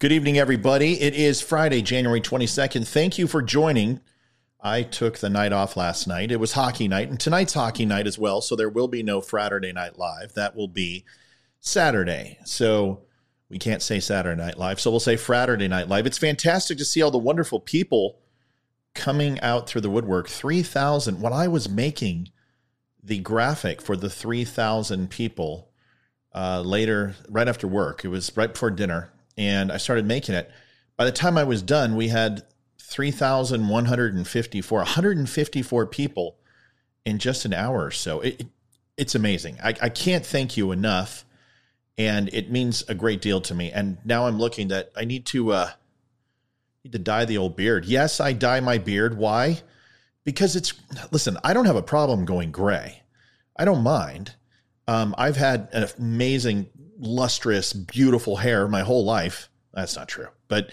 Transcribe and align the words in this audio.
Good 0.00 0.12
evening, 0.12 0.38
everybody. 0.38 1.00
It 1.00 1.16
is 1.16 1.40
Friday, 1.40 1.82
January 1.82 2.20
22nd. 2.20 2.86
Thank 2.86 3.18
you 3.18 3.26
for 3.26 3.42
joining. 3.42 4.00
I 4.60 4.84
took 4.84 5.18
the 5.18 5.28
night 5.28 5.52
off 5.52 5.76
last 5.76 6.06
night. 6.06 6.30
It 6.30 6.38
was 6.38 6.52
hockey 6.52 6.86
night, 6.86 7.08
and 7.08 7.18
tonight's 7.18 7.54
hockey 7.54 7.84
night 7.84 8.06
as 8.06 8.16
well. 8.16 8.40
So 8.40 8.54
there 8.54 8.68
will 8.68 8.86
be 8.86 9.02
no 9.02 9.20
Friday 9.20 9.72
Night 9.72 9.98
Live. 9.98 10.34
That 10.34 10.54
will 10.54 10.68
be 10.68 11.04
Saturday. 11.58 12.38
So 12.44 13.06
we 13.48 13.58
can't 13.58 13.82
say 13.82 13.98
Saturday 13.98 14.40
Night 14.40 14.56
Live. 14.56 14.78
So 14.78 14.92
we'll 14.92 15.00
say 15.00 15.16
Friday 15.16 15.66
Night 15.66 15.88
Live. 15.88 16.06
It's 16.06 16.16
fantastic 16.16 16.78
to 16.78 16.84
see 16.84 17.02
all 17.02 17.10
the 17.10 17.18
wonderful 17.18 17.58
people 17.58 18.20
coming 18.94 19.40
out 19.40 19.68
through 19.68 19.80
the 19.80 19.90
woodwork. 19.90 20.28
3,000. 20.28 21.20
When 21.20 21.32
I 21.32 21.48
was 21.48 21.68
making 21.68 22.30
the 23.02 23.18
graphic 23.18 23.82
for 23.82 23.96
the 23.96 24.08
3,000 24.08 25.10
people 25.10 25.72
uh, 26.32 26.60
later, 26.60 27.16
right 27.28 27.48
after 27.48 27.66
work, 27.66 28.04
it 28.04 28.08
was 28.08 28.30
right 28.36 28.52
before 28.52 28.70
dinner 28.70 29.10
and 29.38 29.72
I 29.72 29.78
started 29.78 30.04
making 30.04 30.34
it. 30.34 30.50
By 30.96 31.04
the 31.04 31.12
time 31.12 31.38
I 31.38 31.44
was 31.44 31.62
done, 31.62 31.96
we 31.96 32.08
had 32.08 32.42
3,154, 32.80 34.78
154 34.78 35.86
people 35.86 36.36
in 37.06 37.18
just 37.18 37.44
an 37.44 37.54
hour 37.54 37.84
or 37.84 37.90
so. 37.92 38.20
It, 38.20 38.40
it, 38.40 38.46
it's 38.96 39.14
amazing. 39.14 39.56
I, 39.62 39.74
I 39.80 39.88
can't 39.88 40.26
thank 40.26 40.56
you 40.56 40.72
enough. 40.72 41.24
And 41.96 42.28
it 42.32 42.50
means 42.50 42.84
a 42.88 42.94
great 42.94 43.20
deal 43.20 43.40
to 43.42 43.54
me. 43.54 43.72
And 43.72 43.98
now 44.04 44.26
I'm 44.26 44.38
looking 44.38 44.68
that 44.68 44.90
I 44.96 45.04
need 45.04 45.26
to 45.26 45.52
uh, 45.52 45.70
need 46.84 46.92
to 46.92 46.98
dye 46.98 47.24
the 47.24 47.38
old 47.38 47.56
beard. 47.56 47.86
Yes, 47.86 48.20
I 48.20 48.32
dye 48.32 48.60
my 48.60 48.78
beard. 48.78 49.16
Why? 49.16 49.62
Because 50.24 50.54
it's 50.54 50.74
listen. 51.10 51.38
I 51.42 51.54
don't 51.54 51.64
have 51.64 51.74
a 51.74 51.82
problem 51.82 52.24
going 52.24 52.52
gray. 52.52 53.02
I 53.56 53.64
don't 53.64 53.82
mind. 53.82 54.36
Um, 54.86 55.12
I've 55.18 55.36
had 55.36 55.68
an 55.72 55.88
amazing 55.98 56.68
lustrous, 56.98 57.72
beautiful 57.72 58.36
hair 58.36 58.68
my 58.68 58.82
whole 58.82 59.04
life. 59.04 59.48
That's 59.72 59.96
not 59.96 60.08
true, 60.08 60.28
but 60.48 60.70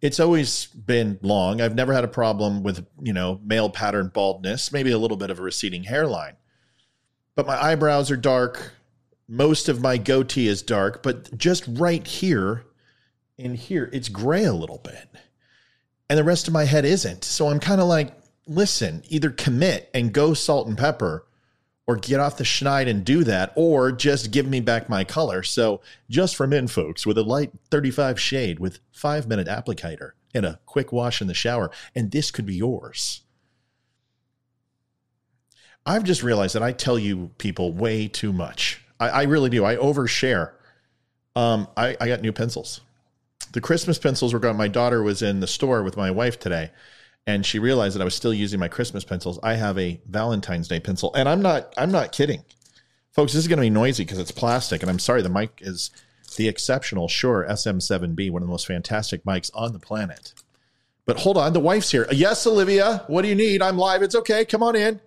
it's 0.00 0.20
always 0.20 0.66
been 0.66 1.18
long. 1.22 1.60
I've 1.60 1.74
never 1.74 1.92
had 1.92 2.04
a 2.04 2.08
problem 2.08 2.62
with, 2.62 2.86
you 3.02 3.12
know, 3.12 3.40
male 3.42 3.70
pattern 3.70 4.10
baldness, 4.12 4.70
maybe 4.70 4.90
a 4.90 4.98
little 4.98 5.16
bit 5.16 5.30
of 5.30 5.38
a 5.38 5.42
receding 5.42 5.84
hairline. 5.84 6.34
But 7.34 7.46
my 7.46 7.60
eyebrows 7.60 8.10
are 8.10 8.16
dark. 8.16 8.72
Most 9.26 9.68
of 9.68 9.80
my 9.80 9.96
goatee 9.96 10.46
is 10.46 10.62
dark, 10.62 11.02
but 11.02 11.36
just 11.36 11.64
right 11.66 12.06
here 12.06 12.66
and 13.38 13.56
here, 13.56 13.88
it's 13.92 14.08
gray 14.08 14.44
a 14.44 14.52
little 14.52 14.78
bit. 14.78 15.08
And 16.08 16.18
the 16.18 16.24
rest 16.24 16.46
of 16.46 16.52
my 16.52 16.64
head 16.64 16.84
isn't. 16.84 17.24
So 17.24 17.48
I'm 17.48 17.58
kind 17.58 17.80
of 17.80 17.88
like, 17.88 18.12
listen, 18.46 19.02
either 19.08 19.30
commit 19.30 19.88
and 19.94 20.12
go 20.12 20.34
salt 20.34 20.68
and 20.68 20.76
pepper 20.76 21.24
or 21.86 21.96
get 21.96 22.20
off 22.20 22.38
the 22.38 22.44
schneid 22.44 22.88
and 22.88 23.04
do 23.04 23.24
that, 23.24 23.52
or 23.56 23.92
just 23.92 24.30
give 24.30 24.46
me 24.46 24.60
back 24.60 24.88
my 24.88 25.04
color. 25.04 25.42
So, 25.42 25.80
just 26.08 26.34
for 26.34 26.46
men 26.46 26.66
folks 26.66 27.06
with 27.06 27.18
a 27.18 27.22
light 27.22 27.50
35 27.70 28.18
shade 28.18 28.58
with 28.58 28.80
five 28.92 29.28
minute 29.28 29.46
applicator 29.48 30.12
and 30.32 30.46
a 30.46 30.60
quick 30.66 30.92
wash 30.92 31.20
in 31.20 31.26
the 31.26 31.34
shower, 31.34 31.70
and 31.94 32.10
this 32.10 32.30
could 32.30 32.46
be 32.46 32.54
yours. 32.54 33.20
I've 35.86 36.04
just 36.04 36.22
realized 36.22 36.54
that 36.54 36.62
I 36.62 36.72
tell 36.72 36.98
you 36.98 37.30
people 37.36 37.72
way 37.72 38.08
too 38.08 38.32
much. 38.32 38.80
I, 38.98 39.08
I 39.08 39.22
really 39.24 39.50
do. 39.50 39.64
I 39.64 39.76
overshare. 39.76 40.52
Um, 41.36 41.68
I, 41.76 41.96
I 42.00 42.08
got 42.08 42.22
new 42.22 42.32
pencils. 42.32 42.80
The 43.52 43.60
Christmas 43.60 43.98
pencils 43.98 44.32
were 44.32 44.38
gone. 44.38 44.56
My 44.56 44.68
daughter 44.68 45.02
was 45.02 45.20
in 45.20 45.40
the 45.40 45.46
store 45.46 45.82
with 45.82 45.96
my 45.96 46.10
wife 46.10 46.38
today 46.38 46.70
and 47.26 47.44
she 47.44 47.58
realized 47.58 47.94
that 47.94 48.02
I 48.02 48.04
was 48.04 48.14
still 48.14 48.34
using 48.34 48.60
my 48.60 48.68
Christmas 48.68 49.04
pencils. 49.04 49.38
I 49.42 49.54
have 49.54 49.78
a 49.78 50.00
Valentine's 50.06 50.68
Day 50.68 50.80
pencil, 50.80 51.12
and 51.14 51.28
I'm 51.28 51.42
not 51.42 51.72
I'm 51.76 51.90
not 51.90 52.12
kidding, 52.12 52.44
folks. 53.12 53.32
This 53.32 53.42
is 53.42 53.48
going 53.48 53.58
to 53.58 53.62
be 53.62 53.70
noisy 53.70 54.04
because 54.04 54.18
it's 54.18 54.30
plastic, 54.30 54.82
and 54.82 54.90
I'm 54.90 54.98
sorry. 54.98 55.22
The 55.22 55.28
mic 55.28 55.58
is 55.60 55.90
the 56.36 56.48
exceptional 56.48 57.08
Shure 57.08 57.46
SM7B, 57.48 58.30
one 58.30 58.42
of 58.42 58.48
the 58.48 58.52
most 58.52 58.66
fantastic 58.66 59.24
mics 59.24 59.50
on 59.54 59.72
the 59.72 59.78
planet. 59.78 60.34
But 61.06 61.18
hold 61.18 61.36
on, 61.36 61.52
the 61.52 61.60
wife's 61.60 61.90
here. 61.90 62.06
Yes, 62.10 62.46
Olivia, 62.46 63.04
what 63.08 63.22
do 63.22 63.28
you 63.28 63.34
need? 63.34 63.62
I'm 63.62 63.76
live. 63.76 64.02
It's 64.02 64.14
okay. 64.14 64.44
Come 64.44 64.62
on 64.62 64.74
in. 64.74 65.00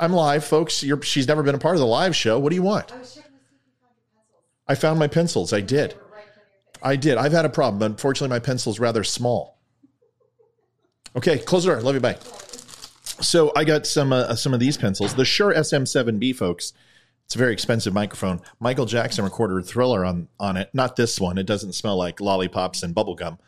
I'm 0.00 0.12
live, 0.12 0.44
folks. 0.44 0.82
You're, 0.82 1.02
she's 1.02 1.26
never 1.26 1.42
been 1.42 1.54
a 1.54 1.58
part 1.58 1.74
of 1.74 1.80
the 1.80 1.86
live 1.86 2.14
show. 2.14 2.38
What 2.38 2.50
do 2.50 2.54
you 2.54 2.62
want? 2.62 2.92
I, 2.92 4.72
I 4.72 4.74
found 4.76 4.98
my 4.98 5.08
pencils. 5.08 5.52
I 5.52 5.60
did. 5.60 5.94
I 6.82 6.96
did. 6.96 7.16
I've 7.16 7.32
had 7.32 7.44
a 7.44 7.50
problem. 7.50 7.82
Unfortunately, 7.82 8.28
my 8.28 8.38
pencil's 8.38 8.78
rather 8.78 9.02
small. 9.04 9.53
Okay, 11.16 11.38
close 11.38 11.64
the 11.64 11.72
door. 11.72 11.80
Love 11.80 11.94
you. 11.94 12.00
Bye. 12.00 12.18
So 13.20 13.52
I 13.54 13.64
got 13.64 13.86
some 13.86 14.12
uh, 14.12 14.34
some 14.34 14.52
of 14.52 14.60
these 14.60 14.76
pencils. 14.76 15.14
The 15.14 15.24
Shure 15.24 15.54
SM7B, 15.54 16.34
folks. 16.34 16.72
It's 17.26 17.34
a 17.36 17.38
very 17.38 17.52
expensive 17.52 17.94
microphone. 17.94 18.40
Michael 18.60 18.86
Jackson 18.86 19.24
recorded 19.24 19.64
Thriller 19.64 20.04
on 20.04 20.28
on 20.38 20.56
it. 20.56 20.70
Not 20.72 20.96
this 20.96 21.20
one. 21.20 21.38
It 21.38 21.46
doesn't 21.46 21.74
smell 21.74 21.96
like 21.96 22.20
lollipops 22.20 22.82
and 22.82 22.94
bubblegum. 22.94 23.38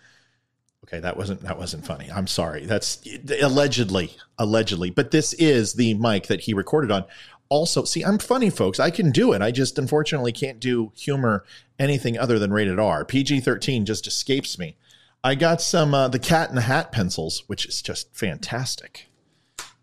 Okay, 0.84 1.00
that 1.00 1.16
wasn't 1.16 1.40
that 1.42 1.58
wasn't 1.58 1.84
funny. 1.84 2.08
I'm 2.10 2.28
sorry. 2.28 2.64
That's 2.64 3.02
allegedly 3.42 4.12
allegedly, 4.38 4.90
but 4.90 5.10
this 5.10 5.32
is 5.34 5.74
the 5.74 5.94
mic 5.94 6.28
that 6.28 6.42
he 6.42 6.54
recorded 6.54 6.92
on. 6.92 7.04
Also, 7.48 7.84
see, 7.84 8.04
I'm 8.04 8.18
funny, 8.18 8.50
folks. 8.50 8.80
I 8.80 8.90
can 8.90 9.10
do 9.10 9.32
it. 9.32 9.42
I 9.42 9.50
just 9.50 9.78
unfortunately 9.78 10.32
can't 10.32 10.58
do 10.58 10.92
humor 10.96 11.44
anything 11.78 12.18
other 12.18 12.38
than 12.38 12.52
rated 12.52 12.78
R. 12.78 13.04
PG-13 13.04 13.84
just 13.84 14.06
escapes 14.06 14.58
me. 14.58 14.76
I 15.26 15.34
got 15.34 15.60
some 15.60 15.92
uh, 15.92 16.06
the 16.06 16.20
Cat 16.20 16.50
in 16.50 16.54
the 16.54 16.60
Hat 16.60 16.92
pencils, 16.92 17.42
which 17.48 17.66
is 17.66 17.82
just 17.82 18.14
fantastic. 18.14 19.08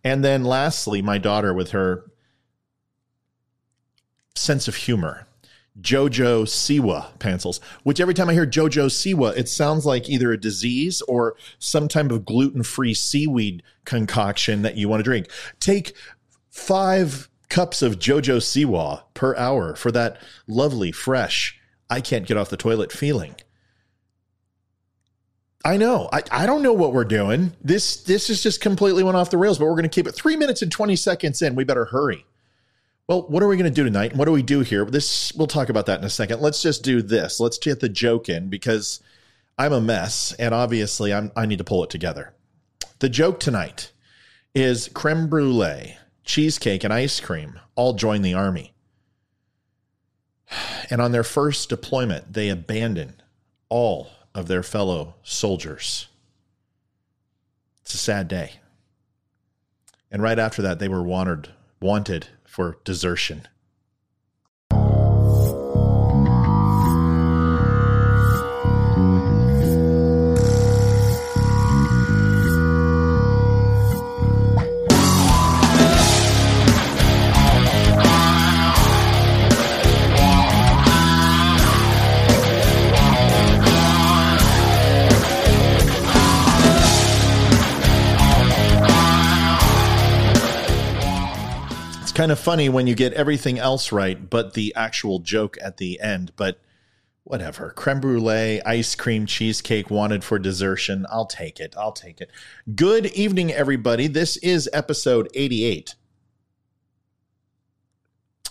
And 0.01 0.23
then 0.23 0.45
lastly, 0.45 1.01
my 1.01 1.17
daughter 1.17 1.53
with 1.53 1.71
her 1.71 2.09
sense 4.35 4.69
of 4.69 4.75
humor. 4.77 5.27
Jojo 5.81 6.45
Siwa 6.45 7.19
pencils, 7.19 7.59
which 7.83 7.99
every 7.99 8.13
time 8.13 8.29
I 8.29 8.33
hear 8.33 8.47
Jojo 8.47 8.85
Siwa, 8.85 9.35
it 9.35 9.49
sounds 9.49 9.85
like 9.85 10.07
either 10.07 10.31
a 10.31 10.39
disease 10.39 11.01
or 11.09 11.35
some 11.59 11.89
type 11.89 12.09
of 12.09 12.25
gluten 12.25 12.63
free 12.63 12.93
seaweed 12.93 13.63
concoction 13.83 14.61
that 14.61 14.77
you 14.77 14.87
want 14.87 15.01
to 15.01 15.03
drink. 15.03 15.29
Take 15.59 15.93
five 16.51 17.27
cups 17.49 17.81
of 17.81 17.99
Jojo 17.99 18.37
Siwa 18.37 19.03
per 19.13 19.35
hour 19.35 19.75
for 19.75 19.91
that 19.91 20.21
lovely, 20.47 20.93
fresh, 20.93 21.59
I 21.89 21.99
can't 21.99 22.25
get 22.25 22.37
off 22.37 22.49
the 22.49 22.55
toilet 22.55 22.93
feeling. 22.93 23.35
I 25.65 25.77
know. 25.77 26.09
I, 26.11 26.23
I 26.31 26.45
don't 26.45 26.61
know 26.61 26.73
what 26.73 26.93
we're 26.93 27.05
doing. 27.05 27.53
This 27.61 28.03
this 28.03 28.29
is 28.29 28.43
just 28.43 28.59
completely 28.59 29.03
went 29.03 29.15
off 29.15 29.29
the 29.29 29.37
rails, 29.37 29.57
but 29.57 29.65
we're 29.65 29.71
going 29.71 29.83
to 29.83 29.89
keep 29.89 30.07
it 30.07 30.11
three 30.11 30.35
minutes 30.35 30.61
and 30.61 30.71
20 30.71 30.95
seconds 30.95 31.41
in. 31.41 31.55
We 31.55 31.63
better 31.63 31.85
hurry. 31.85 32.25
Well, 33.07 33.23
what 33.23 33.43
are 33.43 33.47
we 33.47 33.57
going 33.57 33.71
to 33.71 33.75
do 33.75 33.83
tonight? 33.83 34.15
What 34.15 34.25
do 34.25 34.31
we 34.31 34.41
do 34.41 34.61
here? 34.61 34.85
This 34.85 35.33
we'll 35.35 35.47
talk 35.47 35.69
about 35.69 35.85
that 35.85 35.99
in 35.99 36.05
a 36.05 36.09
second. 36.09 36.41
Let's 36.41 36.61
just 36.61 36.83
do 36.83 37.01
this. 37.01 37.39
Let's 37.39 37.57
get 37.57 37.79
the 37.79 37.89
joke 37.89 38.27
in 38.27 38.49
because 38.49 39.01
I'm 39.57 39.73
a 39.73 39.81
mess 39.81 40.33
and 40.33 40.53
obviously 40.53 41.13
I'm 41.13 41.31
I 41.35 41.45
need 41.45 41.59
to 41.59 41.63
pull 41.63 41.83
it 41.83 41.89
together. 41.89 42.33
The 42.99 43.09
joke 43.09 43.39
tonight 43.39 43.91
is 44.53 44.89
creme 44.93 45.27
brulee, 45.29 45.97
cheesecake, 46.25 46.83
and 46.83 46.93
ice 46.93 47.21
cream 47.21 47.59
all 47.75 47.93
join 47.93 48.21
the 48.21 48.33
army. 48.33 48.73
And 50.89 51.01
on 51.01 51.13
their 51.13 51.23
first 51.23 51.69
deployment, 51.69 52.33
they 52.33 52.49
abandon 52.49 53.21
all 53.69 54.11
of 54.35 54.47
their 54.47 54.63
fellow 54.63 55.15
soldiers. 55.23 56.07
It's 57.81 57.93
a 57.93 57.97
sad 57.97 58.27
day. 58.27 58.53
And 60.11 60.21
right 60.21 60.39
after 60.39 60.61
that, 60.61 60.79
they 60.79 60.87
were 60.87 61.03
wanted, 61.03 61.49
wanted 61.81 62.27
for 62.45 62.77
desertion. 62.83 63.47
Kind 92.13 92.31
of 92.31 92.39
funny 92.39 92.69
when 92.69 92.87
you 92.87 92.95
get 92.95 93.13
everything 93.13 93.59
else 93.59 93.91
right, 93.91 94.29
but 94.29 94.53
the 94.53 94.73
actual 94.75 95.19
joke 95.19 95.57
at 95.61 95.77
the 95.77 95.99
end. 95.99 96.31
But 96.35 96.59
whatever. 97.23 97.71
Creme 97.71 97.99
brulee, 97.99 98.61
ice 98.65 98.95
cream, 98.95 99.25
cheesecake 99.25 99.89
wanted 99.89 100.23
for 100.23 100.37
desertion. 100.37 101.05
I'll 101.09 101.25
take 101.25 101.59
it. 101.59 101.73
I'll 101.77 101.91
take 101.91 102.21
it. 102.21 102.29
Good 102.75 103.07
evening, 103.07 103.51
everybody. 103.51 104.07
This 104.07 104.37
is 104.37 104.69
episode 104.73 105.29
88. 105.33 105.95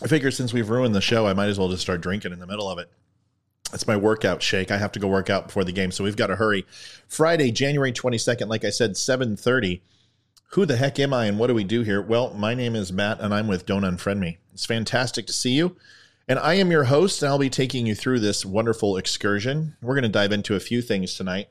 I 0.03 0.07
figure 0.09 0.31
since 0.33 0.53
we've 0.53 0.71
ruined 0.71 0.95
the 0.95 1.01
show, 1.01 1.27
I 1.27 1.33
might 1.33 1.49
as 1.49 1.59
well 1.59 1.69
just 1.69 1.83
start 1.83 2.01
drinking 2.01 2.33
in 2.33 2.41
the 2.41 2.47
middle 2.47 2.69
of 2.69 2.79
it. 2.79 2.91
That's 3.71 3.87
my 3.87 3.97
workout 3.97 4.43
shake. 4.43 4.71
I 4.71 4.79
have 4.79 4.93
to 4.93 4.99
go 4.99 5.07
work 5.07 5.31
out 5.31 5.47
before 5.47 5.65
the 5.65 5.73
game, 5.73 5.93
so 5.93 6.03
we've 6.03 6.17
got 6.17 6.27
to 6.27 6.37
hurry. 6.37 6.67
Friday, 7.07 7.53
January 7.53 7.93
22nd, 7.93 8.49
like 8.49 8.65
I 8.65 8.71
said, 8.71 8.93
7:30 8.93 9.81
who 10.53 10.67
the 10.67 10.77
heck 10.77 10.99
am 10.99 11.15
I 11.15 11.27
and 11.27 11.39
what 11.39 11.47
do 11.47 11.55
we 11.55 11.65
do 11.65 11.83
here? 11.83 12.03
Well, 12.03 12.35
my 12.35 12.55
name 12.55 12.77
is 12.77 12.93
Matt 12.93 13.21
and 13.21 13.33
I'm 13.33 13.49
with 13.49 13.65
Don't 13.65 13.83
Unfriend 13.83 14.19
Me. 14.19 14.39
It's 14.53 14.67
fantastic 14.67 15.27
to 15.27 15.33
see 15.33 15.53
you. 15.53 15.77
And 16.29 16.39
I 16.39 16.55
am 16.55 16.71
your 16.71 16.85
host, 16.85 17.23
and 17.23 17.31
I'll 17.31 17.39
be 17.39 17.51
taking 17.51 17.85
you 17.85 17.95
through 17.95 18.21
this 18.21 18.45
wonderful 18.45 18.97
excursion. 18.97 19.77
We're 19.83 19.95
going 19.95 20.03
to 20.05 20.09
dive 20.09 20.31
into 20.31 20.55
a 20.55 20.61
few 20.61 20.81
things 20.81 21.15
tonight. 21.15 21.49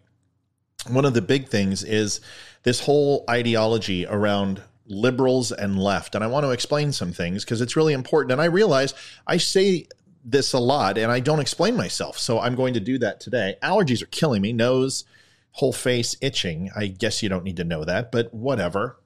One 0.87 1.03
of 1.03 1.13
the 1.13 1.21
big 1.21 1.49
things 1.49 1.83
is 1.83 2.21
this 2.63 2.81
whole 2.81 3.25
ideology 3.29 4.05
around 4.05 4.61
liberals 4.85 5.51
and 5.51 5.77
left. 5.77 6.15
And 6.15 6.23
I 6.23 6.27
want 6.27 6.45
to 6.45 6.51
explain 6.51 6.93
some 6.93 7.11
things 7.11 7.43
because 7.43 7.59
it's 7.59 7.75
really 7.75 7.93
important. 7.93 8.31
And 8.31 8.41
I 8.41 8.45
realize 8.45 8.93
I 9.27 9.37
say 9.37 9.87
this 10.23 10.53
a 10.53 10.59
lot 10.59 10.97
and 10.97 11.11
I 11.11 11.19
don't 11.19 11.39
explain 11.39 11.75
myself. 11.75 12.17
So 12.17 12.39
I'm 12.39 12.55
going 12.55 12.75
to 12.75 12.79
do 12.79 12.97
that 12.99 13.19
today. 13.19 13.57
Allergies 13.61 14.01
are 14.01 14.07
killing 14.07 14.41
me, 14.41 14.53
nose, 14.53 15.05
whole 15.51 15.73
face 15.73 16.15
itching. 16.21 16.69
I 16.75 16.87
guess 16.87 17.21
you 17.21 17.29
don't 17.29 17.43
need 17.43 17.57
to 17.57 17.63
know 17.63 17.83
that, 17.83 18.11
but 18.11 18.33
whatever. 18.33 18.97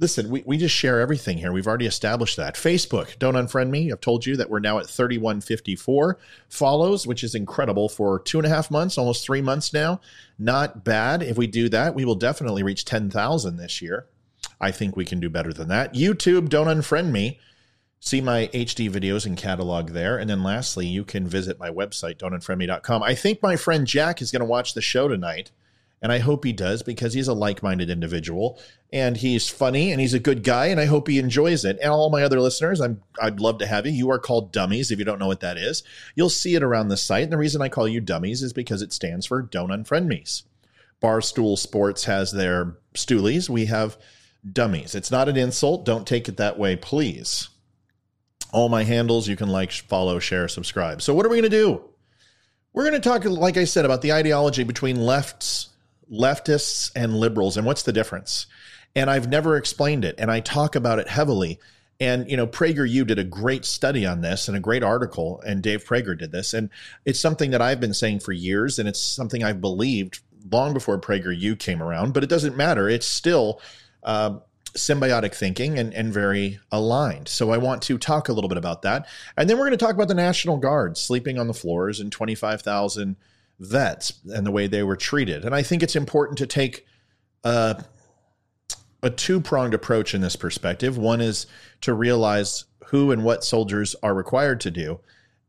Listen, 0.00 0.30
we, 0.30 0.44
we 0.46 0.56
just 0.56 0.74
share 0.74 1.00
everything 1.00 1.38
here. 1.38 1.50
We've 1.50 1.66
already 1.66 1.86
established 1.86 2.36
that. 2.36 2.54
Facebook, 2.54 3.18
don't 3.18 3.34
unfriend 3.34 3.70
me. 3.70 3.90
I've 3.90 4.00
told 4.00 4.24
you 4.24 4.36
that 4.36 4.48
we're 4.48 4.60
now 4.60 4.78
at 4.78 4.88
3154 4.88 6.18
follows, 6.48 7.04
which 7.04 7.24
is 7.24 7.34
incredible 7.34 7.88
for 7.88 8.20
two 8.20 8.38
and 8.38 8.46
a 8.46 8.48
half 8.48 8.70
months, 8.70 8.96
almost 8.96 9.24
three 9.24 9.42
months 9.42 9.72
now. 9.72 10.00
Not 10.38 10.84
bad. 10.84 11.20
If 11.20 11.36
we 11.36 11.48
do 11.48 11.68
that, 11.70 11.96
we 11.96 12.04
will 12.04 12.14
definitely 12.14 12.62
reach 12.62 12.84
10,000 12.84 13.56
this 13.56 13.82
year. 13.82 14.06
I 14.60 14.70
think 14.70 14.96
we 14.96 15.04
can 15.04 15.18
do 15.18 15.28
better 15.28 15.52
than 15.52 15.68
that. 15.68 15.94
YouTube, 15.94 16.48
don't 16.48 16.68
unfriend 16.68 17.10
me. 17.10 17.40
See 18.00 18.20
my 18.20 18.48
HD 18.54 18.88
videos 18.88 19.26
and 19.26 19.36
catalog 19.36 19.90
there. 19.90 20.16
And 20.16 20.30
then 20.30 20.44
lastly, 20.44 20.86
you 20.86 21.04
can 21.04 21.26
visit 21.26 21.58
my 21.58 21.70
website, 21.70 22.18
don'tunfriendme.com. 22.18 23.02
I 23.02 23.16
think 23.16 23.42
my 23.42 23.56
friend 23.56 23.84
Jack 23.84 24.22
is 24.22 24.30
going 24.30 24.40
to 24.40 24.46
watch 24.46 24.74
the 24.74 24.80
show 24.80 25.08
tonight. 25.08 25.50
And 26.00 26.12
I 26.12 26.18
hope 26.18 26.44
he 26.44 26.52
does 26.52 26.82
because 26.82 27.14
he's 27.14 27.28
a 27.28 27.34
like 27.34 27.62
minded 27.62 27.90
individual 27.90 28.60
and 28.92 29.16
he's 29.16 29.48
funny 29.48 29.90
and 29.90 30.00
he's 30.00 30.14
a 30.14 30.20
good 30.20 30.44
guy. 30.44 30.66
And 30.66 30.80
I 30.80 30.84
hope 30.84 31.08
he 31.08 31.18
enjoys 31.18 31.64
it. 31.64 31.78
And 31.82 31.90
all 31.90 32.10
my 32.10 32.22
other 32.22 32.40
listeners, 32.40 32.80
I'm, 32.80 33.02
I'd 33.20 33.40
love 33.40 33.58
to 33.58 33.66
have 33.66 33.84
you. 33.84 33.92
You 33.92 34.10
are 34.10 34.18
called 34.18 34.52
dummies 34.52 34.90
if 34.90 34.98
you 34.98 35.04
don't 35.04 35.18
know 35.18 35.26
what 35.26 35.40
that 35.40 35.58
is. 35.58 35.82
You'll 36.14 36.30
see 36.30 36.54
it 36.54 36.62
around 36.62 36.88
the 36.88 36.96
site. 36.96 37.24
And 37.24 37.32
the 37.32 37.38
reason 37.38 37.62
I 37.62 37.68
call 37.68 37.88
you 37.88 38.00
dummies 38.00 38.42
is 38.42 38.52
because 38.52 38.80
it 38.80 38.92
stands 38.92 39.26
for 39.26 39.42
Don't 39.42 39.70
Unfriend 39.70 40.06
Me's. 40.06 40.44
Barstool 41.02 41.58
Sports 41.58 42.04
has 42.04 42.32
their 42.32 42.76
stoolies. 42.94 43.48
We 43.48 43.66
have 43.66 43.96
dummies. 44.52 44.94
It's 44.94 45.10
not 45.10 45.28
an 45.28 45.36
insult. 45.36 45.84
Don't 45.84 46.06
take 46.06 46.28
it 46.28 46.36
that 46.36 46.58
way, 46.58 46.76
please. 46.76 47.48
All 48.52 48.68
my 48.68 48.84
handles, 48.84 49.28
you 49.28 49.36
can 49.36 49.48
like, 49.48 49.72
follow, 49.72 50.18
share, 50.18 50.48
subscribe. 50.48 51.02
So, 51.02 51.14
what 51.14 51.26
are 51.26 51.28
we 51.28 51.36
going 51.36 51.50
to 51.50 51.56
do? 51.56 51.84
We're 52.72 52.88
going 52.88 53.00
to 53.00 53.08
talk, 53.08 53.24
like 53.24 53.56
I 53.56 53.64
said, 53.64 53.84
about 53.84 54.02
the 54.02 54.12
ideology 54.12 54.64
between 54.64 54.96
lefts, 54.96 55.67
leftists 56.12 56.90
and 56.94 57.18
liberals 57.18 57.56
and 57.56 57.66
what's 57.66 57.82
the 57.82 57.92
difference. 57.92 58.46
And 58.94 59.10
I've 59.10 59.28
never 59.28 59.56
explained 59.56 60.04
it, 60.04 60.14
and 60.18 60.30
I 60.30 60.40
talk 60.40 60.74
about 60.74 60.98
it 60.98 61.08
heavily. 61.08 61.60
And 62.00 62.30
you 62.30 62.36
know, 62.36 62.46
PragerU 62.46 63.06
did 63.06 63.18
a 63.18 63.24
great 63.24 63.64
study 63.64 64.06
on 64.06 64.20
this 64.20 64.48
and 64.48 64.56
a 64.56 64.60
great 64.60 64.82
article, 64.82 65.42
and 65.46 65.62
Dave 65.62 65.84
Prager 65.84 66.16
did 66.16 66.32
this, 66.32 66.54
and 66.54 66.70
it's 67.04 67.20
something 67.20 67.50
that 67.50 67.62
I've 67.62 67.80
been 67.80 67.94
saying 67.94 68.20
for 68.20 68.32
years, 68.32 68.78
and 68.78 68.88
it's 68.88 69.00
something 69.00 69.44
I've 69.44 69.60
believed 69.60 70.20
long 70.50 70.72
before 70.72 70.98
PragerU 70.98 71.58
came 71.58 71.82
around. 71.82 72.14
But 72.14 72.24
it 72.24 72.30
doesn't 72.30 72.56
matter; 72.56 72.88
it's 72.88 73.06
still 73.06 73.60
uh, 74.02 74.38
symbiotic 74.74 75.34
thinking 75.34 75.78
and, 75.78 75.92
and 75.92 76.12
very 76.12 76.60
aligned. 76.72 77.28
So 77.28 77.50
I 77.50 77.58
want 77.58 77.82
to 77.82 77.98
talk 77.98 78.28
a 78.28 78.32
little 78.32 78.48
bit 78.48 78.58
about 78.58 78.82
that. 78.82 79.06
And 79.36 79.48
then 79.48 79.58
we're 79.58 79.66
going 79.66 79.78
to 79.78 79.84
talk 79.84 79.94
about 79.94 80.08
the 80.08 80.14
National 80.14 80.56
Guard 80.56 80.96
sleeping 80.96 81.38
on 81.38 81.46
the 81.46 81.54
floors 81.54 82.00
and 82.00 82.10
25,000 82.10 83.16
vets 83.58 84.14
and 84.32 84.46
the 84.46 84.50
way 84.50 84.66
they 84.66 84.82
were 84.82 84.96
treated. 84.96 85.44
And 85.44 85.54
I 85.54 85.62
think 85.62 85.82
it's 85.82 85.96
important 85.96 86.38
to 86.38 86.46
take 86.46 86.86
a, 87.44 87.82
a 89.02 89.10
two 89.10 89.40
pronged 89.40 89.74
approach 89.74 90.14
in 90.14 90.20
this 90.20 90.36
perspective. 90.36 90.96
One 90.96 91.20
is 91.20 91.46
to 91.82 91.94
realize 91.94 92.64
who 92.86 93.10
and 93.10 93.24
what 93.24 93.44
soldiers 93.44 93.94
are 94.02 94.14
required 94.14 94.60
to 94.60 94.70
do. 94.70 95.00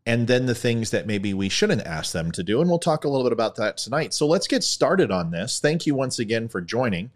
And 0.06 0.28
then 0.28 0.48
the 0.48 0.56
things 0.56 0.90
that 0.92 1.06
maybe 1.06 1.34
we 1.34 1.50
shouldn't 1.50 1.86
ask 1.86 2.14
them 2.14 2.32
to 2.32 2.42
do. 2.42 2.62
And 2.62 2.70
we'll 2.70 2.80
talk 2.80 3.04
a 3.04 3.10
little 3.10 3.26
bit 3.26 3.34
about 3.34 3.56
that 3.58 3.78
tonight. 3.78 4.14
So 4.14 4.26
let's 4.26 4.48
get 4.48 4.64
started 4.64 5.12
on 5.12 5.30
this. 5.30 5.60
Thank 5.60 5.86
you 5.86 5.94
once 5.94 6.18
again 6.18 6.48
for 6.48 6.62
joining 6.62 7.12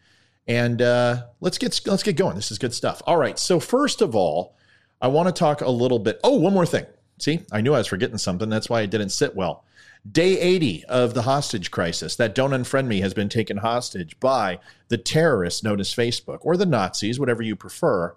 and 0.48 0.82
uh, 0.82 1.24
let's 1.42 1.58
get 1.58 1.80
let's 1.86 2.04
get 2.04 2.18
going. 2.18 2.36
This 2.36 2.52
is 2.52 2.58
good 2.58 2.74
stuff. 2.74 3.02
All 3.08 3.18
right. 3.18 3.40
So 3.40 3.60
first 3.60 4.02
of 4.02 4.16
all, 4.16 4.56
I 5.02 5.08
want 5.08 5.28
to 5.28 5.34
talk 5.34 5.62
a 5.62 5.70
little 5.70 6.00
bit. 6.00 6.20
Oh, 6.24 6.38
one 6.38 6.54
more 6.54 6.66
thing. 6.66 6.86
See, 7.20 7.42
I 7.52 7.62
knew 7.62 7.74
I 7.74 7.78
was 7.78 7.88
forgetting 7.88 8.18
something. 8.18 8.50
That's 8.50 8.70
why 8.70 8.82
it 8.82 8.90
didn't 8.90 9.10
sit 9.10 9.36
well. 9.36 9.64
Day 10.10 10.38
80 10.38 10.84
of 10.86 11.14
the 11.14 11.22
hostage 11.22 11.72
crisis. 11.72 12.16
That 12.16 12.36
don't 12.36 12.52
unfriend 12.52 12.88
me 12.88 13.00
has 13.02 13.14
been 13.14 13.30
taken 13.30 13.58
hostage 13.58 14.20
by 14.20 14.60
the 14.90 14.98
terrorists 14.98 15.64
known 15.64 15.80
as 15.80 15.96
Facebook 15.96 16.40
or 16.42 16.58
the 16.58 16.66
Nazis, 16.66 17.20
whatever 17.20 17.42
you 17.42 17.56
prefer, 17.56 18.14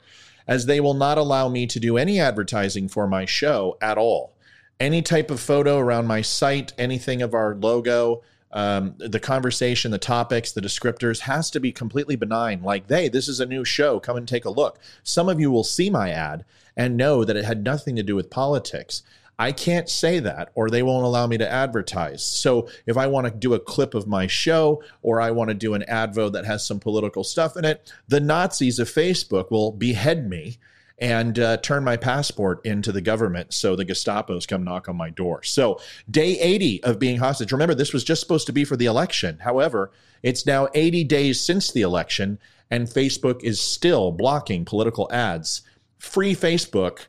as 0.48 0.66
they 0.66 0.80
will 0.80 0.94
not 0.94 1.18
allow 1.18 1.48
me 1.48 1.66
to 1.66 1.78
do 1.78 1.96
any 1.96 2.18
advertising 2.18 2.88
for 2.88 3.06
my 3.06 3.24
show 3.24 3.78
at 3.80 3.98
all. 3.98 4.34
Any 4.80 5.00
type 5.00 5.30
of 5.30 5.40
photo 5.40 5.78
around 5.78 6.06
my 6.06 6.22
site, 6.22 6.72
anything 6.76 7.22
of 7.22 7.34
our 7.34 7.54
logo, 7.54 8.22
um, 8.52 8.94
the 8.98 9.20
conversation, 9.20 9.90
the 9.90 9.98
topics, 9.98 10.52
the 10.52 10.60
descriptors 10.60 11.20
has 11.20 11.50
to 11.50 11.60
be 11.60 11.72
completely 11.72 12.16
benign. 12.16 12.62
Like, 12.62 12.88
hey, 12.88 13.08
this 13.08 13.28
is 13.28 13.38
a 13.38 13.46
new 13.46 13.64
show. 13.64 14.00
Come 14.00 14.16
and 14.16 14.26
take 14.26 14.44
a 14.44 14.50
look. 14.50 14.78
Some 15.02 15.28
of 15.28 15.40
you 15.40 15.50
will 15.50 15.64
see 15.64 15.90
my 15.90 16.10
ad 16.10 16.44
and 16.76 16.96
know 16.96 17.24
that 17.24 17.36
it 17.36 17.44
had 17.44 17.64
nothing 17.64 17.96
to 17.96 18.02
do 18.02 18.16
with 18.16 18.30
politics. 18.30 19.02
I 19.38 19.52
can't 19.52 19.88
say 19.88 20.18
that, 20.20 20.50
or 20.54 20.70
they 20.70 20.82
won't 20.82 21.04
allow 21.04 21.26
me 21.26 21.36
to 21.38 21.50
advertise. 21.50 22.24
So 22.24 22.68
if 22.86 22.96
I 22.96 23.06
want 23.06 23.26
to 23.26 23.32
do 23.32 23.54
a 23.54 23.60
clip 23.60 23.94
of 23.94 24.06
my 24.06 24.26
show, 24.26 24.82
or 25.02 25.20
I 25.20 25.30
want 25.30 25.48
to 25.48 25.54
do 25.54 25.74
an 25.74 25.84
advo 25.88 26.32
that 26.32 26.46
has 26.46 26.66
some 26.66 26.80
political 26.80 27.22
stuff 27.22 27.56
in 27.56 27.64
it, 27.64 27.92
the 28.08 28.20
Nazis 28.20 28.78
of 28.78 28.88
Facebook 28.88 29.50
will 29.50 29.72
behead 29.72 30.28
me 30.28 30.58
and 30.98 31.38
uh, 31.38 31.58
turn 31.58 31.84
my 31.84 31.96
passport 31.96 32.64
into 32.64 32.90
the 32.90 33.02
government 33.02 33.52
so 33.52 33.76
the 33.76 33.84
Gestapo's 33.84 34.46
come 34.46 34.64
knock 34.64 34.88
on 34.88 34.96
my 34.96 35.10
door. 35.10 35.42
So, 35.42 35.78
day 36.10 36.38
80 36.40 36.82
of 36.84 36.98
being 36.98 37.18
hostage. 37.18 37.52
Remember, 37.52 37.74
this 37.74 37.92
was 37.92 38.04
just 38.04 38.22
supposed 38.22 38.46
to 38.46 38.52
be 38.52 38.64
for 38.64 38.76
the 38.76 38.86
election. 38.86 39.38
However, 39.40 39.92
it's 40.22 40.46
now 40.46 40.68
80 40.72 41.04
days 41.04 41.38
since 41.38 41.70
the 41.70 41.82
election, 41.82 42.38
and 42.70 42.88
Facebook 42.88 43.42
is 43.42 43.60
still 43.60 44.10
blocking 44.10 44.64
political 44.64 45.12
ads. 45.12 45.60
Free 45.98 46.34
Facebook, 46.34 47.08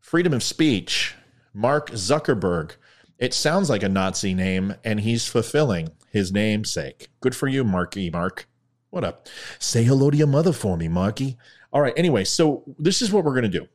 freedom 0.00 0.32
of 0.32 0.42
speech, 0.42 1.14
Mark 1.54 1.90
Zuckerberg. 1.90 2.72
It 3.16 3.32
sounds 3.32 3.70
like 3.70 3.84
a 3.84 3.88
Nazi 3.88 4.34
name, 4.34 4.74
and 4.82 5.00
he's 5.00 5.28
fulfilling 5.28 5.90
his 6.10 6.32
namesake. 6.32 7.08
Good 7.20 7.36
for 7.36 7.46
you, 7.46 7.62
Marky 7.62 8.10
Mark. 8.10 8.48
What 8.90 9.04
up? 9.04 9.28
Say 9.60 9.84
hello 9.84 10.10
to 10.10 10.16
your 10.16 10.26
mother 10.26 10.52
for 10.52 10.76
me, 10.76 10.88
Marky. 10.88 11.36
All 11.72 11.80
right. 11.80 11.94
Anyway, 11.96 12.24
so 12.24 12.64
this 12.78 13.00
is 13.00 13.12
what 13.12 13.24
we're 13.24 13.32
going 13.32 13.50
to 13.50 13.58
do. 13.60 13.68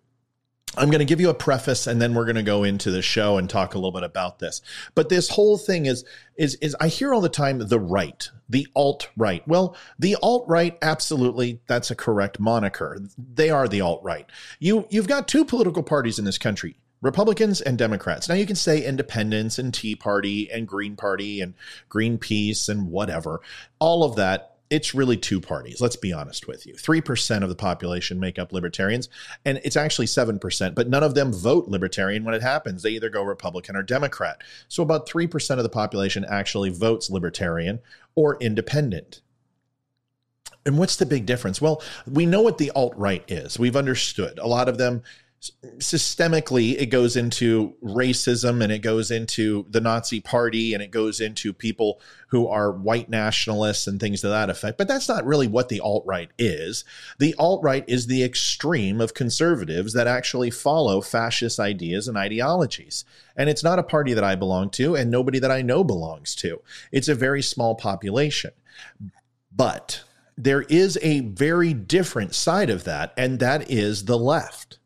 I'm 0.78 0.90
going 0.90 1.00
to 1.00 1.06
give 1.06 1.20
you 1.20 1.30
a 1.30 1.34
preface 1.34 1.88
and 1.88 2.02
then 2.02 2.14
we're 2.14 2.26
going 2.26 2.36
to 2.36 2.44
go 2.44 2.64
into 2.64 2.92
the 2.92 3.02
show 3.02 3.38
and 3.38 3.50
talk 3.50 3.74
a 3.74 3.78
little 3.78 3.92
bit 3.92 4.04
about 4.04 4.40
this. 4.40 4.62
But 4.94 5.10
this 5.10 5.30
whole 5.30 5.58
thing 5.58 5.88
is 5.88 6.06
is 6.38 6.56
is 6.56 6.76
I 6.80 6.90
hear 6.90 7.14
all 7.14 7.22
the 7.22 7.28
time 7.28 7.58
the 7.60 7.80
right, 7.80 8.30
the 8.48 8.68
alt 8.76 9.10
right. 9.18 9.46
Well, 9.48 9.76
the 9.98 10.16
alt 10.22 10.46
right 10.48 10.78
absolutely 10.82 11.60
that's 11.68 11.90
a 11.90 11.96
correct 11.96 12.40
moniker. 12.40 13.02
They 13.18 13.50
are 13.50 13.68
the 13.68 13.82
alt 13.82 14.02
right. 14.04 14.30
You 14.60 14.86
you've 14.90 15.08
got 15.08 15.28
two 15.28 15.44
political 15.44 15.84
parties 15.84 16.20
in 16.20 16.26
this 16.26 16.38
country. 16.38 16.78
Republicans 17.02 17.62
and 17.62 17.78
Democrats. 17.78 18.28
Now 18.28 18.36
you 18.36 18.46
can 18.46 18.56
say 18.56 18.84
independents 18.84 19.58
and 19.58 19.74
Tea 19.74 19.96
Party 19.96 20.52
and 20.52 20.68
Green 20.68 20.96
Party 20.96 21.42
and 21.42 21.54
Greenpeace 21.90 22.70
and 22.70 22.92
whatever. 22.92 23.42
All 23.80 24.04
of 24.04 24.16
that 24.18 24.60
it's 24.70 24.94
really 24.94 25.18
two 25.18 25.42
parties. 25.42 25.82
Let's 25.82 25.96
be 25.96 26.14
honest 26.14 26.48
with 26.48 26.66
you. 26.66 26.74
3% 26.74 27.42
of 27.42 27.50
the 27.50 27.56
population 27.56 28.20
make 28.20 28.38
up 28.38 28.54
libertarians, 28.54 29.10
and 29.44 29.60
it's 29.64 29.76
actually 29.76 30.06
7%, 30.06 30.76
but 30.76 30.88
none 30.88 31.04
of 31.04 31.16
them 31.16 31.34
vote 31.34 31.68
libertarian 31.68 32.24
when 32.24 32.36
it 32.36 32.44
happens. 32.44 32.84
They 32.84 32.92
either 32.92 33.10
go 33.10 33.24
Republican 33.24 33.76
or 33.76 33.84
Democrat. 33.84 34.44
So 34.68 34.84
about 34.84 35.10
3% 35.10 35.58
of 35.58 35.64
the 35.64 35.70
population 35.70 36.24
actually 36.30 36.70
votes 36.70 37.10
libertarian 37.10 37.80
or 38.16 38.38
independent. 38.40 39.22
And 40.66 40.78
what's 40.78 40.98
the 40.98 41.06
big 41.06 41.26
difference? 41.26 41.62
Well, 41.62 41.82
we 42.06 42.26
know 42.28 42.42
what 42.42 42.60
the 42.60 42.72
alt 42.76 42.94
right 42.96 43.24
is. 43.28 43.58
We've 43.58 43.76
understood. 43.76 44.38
A 44.38 44.48
lot 44.48 44.70
of 44.70 44.78
them 44.78 45.02
systemically 45.78 46.76
it 46.78 46.88
goes 46.88 47.16
into 47.16 47.74
racism 47.82 48.62
and 48.62 48.74
it 48.74 48.80
goes 48.80 49.10
into 49.10 49.66
the 49.70 49.80
Nazi 49.80 50.20
party 50.20 50.74
and 50.74 50.84
it 50.84 50.92
goes 50.92 51.22
into 51.22 51.54
people 51.54 52.02
who 52.28 52.48
are 52.48 52.72
white 52.72 53.10
nationalists 53.10 53.88
and 53.88 54.00
things 54.00 54.20
to 54.22 54.28
that 54.28 54.50
effect. 54.50 54.78
But 54.78 54.90
that's 54.90 55.08
not 55.08 55.26
really 55.26 55.48
what 55.48 55.70
the 55.70 55.80
alt 55.80 56.04
right 56.06 56.30
is. 56.38 56.84
The 57.20 57.34
alt 57.40 57.64
right 57.64 57.86
is 57.88 58.08
the 58.08 58.24
extreme 58.24 59.00
of 59.00 59.14
conservatives 59.14 59.94
that 59.94 60.08
actually 60.08 60.52
follow 60.52 61.00
fascist 61.00 61.60
ideas 61.60 62.08
and 62.08 62.18
ideologies. 62.18 63.06
And 63.38 63.50
it's 63.50 63.64
not 63.64 63.80
a 63.80 63.84
party 63.84 64.14
that 64.14 64.24
I 64.24 64.36
belong 64.36 64.70
to 64.72 64.96
and 64.96 65.10
nobody 65.10 65.40
that 65.40 65.52
I 65.52 65.62
know 65.62 65.86
belongs 65.86 66.36
to. 66.36 66.62
It's 66.92 67.08
a 67.08 67.16
very 67.16 67.42
small 67.42 67.76
population. 67.76 68.52
But 69.56 70.04
there 70.38 70.64
is 70.64 70.98
a 71.02 71.22
very 71.22 71.74
different 71.74 72.36
side 72.36 72.70
of 72.70 72.86
that, 72.86 73.14
and 73.18 73.40
that 73.40 73.70
is 73.70 74.06
the 74.06 74.18
left. 74.18 74.79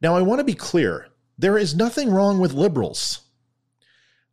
Now, 0.00 0.16
I 0.16 0.22
want 0.22 0.40
to 0.40 0.44
be 0.44 0.54
clear 0.54 1.08
there 1.38 1.58
is 1.58 1.74
nothing 1.74 2.10
wrong 2.10 2.38
with 2.38 2.52
liberals. 2.52 3.20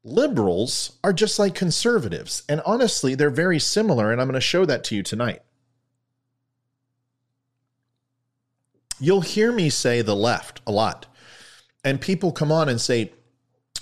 Liberals 0.03 0.97
are 1.03 1.13
just 1.13 1.39
like 1.39 1.55
conservatives, 1.55 2.43
and 2.49 2.61
honestly, 2.65 3.15
they're 3.15 3.29
very 3.29 3.59
similar, 3.59 4.11
and 4.11 4.19
I'm 4.19 4.27
going 4.27 4.33
to 4.33 4.41
show 4.41 4.65
that 4.65 4.83
to 4.85 4.95
you 4.95 5.03
tonight. 5.03 5.41
You'll 8.99 9.21
hear 9.21 9.51
me 9.51 9.69
say 9.69 10.01
the 10.01 10.15
left 10.15 10.61
a 10.67 10.71
lot. 10.71 11.07
And 11.83 11.99
people 11.99 12.31
come 12.31 12.51
on 12.51 12.69
and 12.69 12.79
say, 12.79 13.11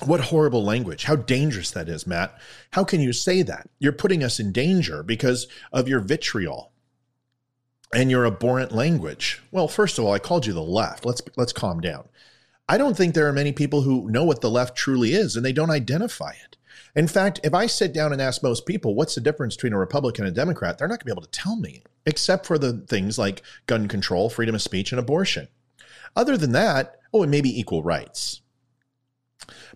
what 0.06 0.20
horrible 0.20 0.64
language. 0.64 1.04
How 1.04 1.16
dangerous 1.16 1.72
that 1.72 1.90
is, 1.90 2.08
Matt. 2.08 2.36
How 2.72 2.84
can 2.84 3.02
you 3.02 3.14
say 3.14 3.44
that? 3.44 3.70
You're 3.80 3.92
putting 3.92 4.24
us 4.24 4.40
in 4.40 4.52
danger 4.52 5.04
because 5.04 5.48
of 5.72 5.88
your 5.88 6.00
vitriol 6.00 6.72
and 7.94 8.10
your 8.10 8.26
abhorrent 8.26 8.72
language. 8.72 9.42
Well, 9.52 9.68
first 9.68 9.98
of 9.98 10.06
all, 10.06 10.14
I 10.14 10.20
called 10.20 10.46
you 10.46 10.54
the 10.54 10.62
left. 10.62 11.06
Let's 11.06 11.22
let's 11.36 11.54
calm 11.54 11.82
down. 11.82 12.08
I 12.70 12.78
don't 12.78 12.96
think 12.96 13.14
there 13.14 13.28
are 13.28 13.34
many 13.34 13.52
people 13.52 13.82
who 13.82 14.10
know 14.10 14.24
what 14.24 14.42
the 14.42 14.50
left 14.50 14.78
truly 14.78 15.14
is 15.14 15.36
and 15.36 15.44
they 15.44 15.52
don't 15.52 15.70
identify 15.70 16.32
it. 16.32 16.58
In 16.96 17.08
fact, 17.08 17.40
if 17.44 17.54
I 17.54 17.68
sit 17.68 17.94
down 17.94 18.12
and 18.12 18.22
ask 18.22 18.44
most 18.44 18.66
people 18.66 18.96
what's 18.96 19.16
the 19.16 19.22
difference 19.22 19.56
between 19.56 19.74
a 19.74 19.78
Republican 19.78 20.26
and 20.26 20.34
a 20.34 20.36
Democrat, 20.36 20.78
they're 20.78 20.88
not 20.88 21.00
going 21.00 21.00
to 21.00 21.06
be 21.06 21.12
able 21.12 21.22
to 21.22 21.30
tell 21.30 21.56
me, 21.56 21.84
except 22.06 22.46
for 22.46 22.58
the 22.58 22.80
things 22.88 23.18
like 23.18 23.44
gun 23.66 23.88
control, 23.88 24.30
freedom 24.30 24.56
of 24.56 24.62
speech, 24.62 24.92
and 24.92 25.00
abortion. 25.00 25.48
Other 26.16 26.38
than 26.38 26.52
that, 26.52 27.00
oh, 27.14 27.24
and 27.24 27.32
maybe 27.32 27.58
equal 27.58 27.84
rights. 27.84 28.42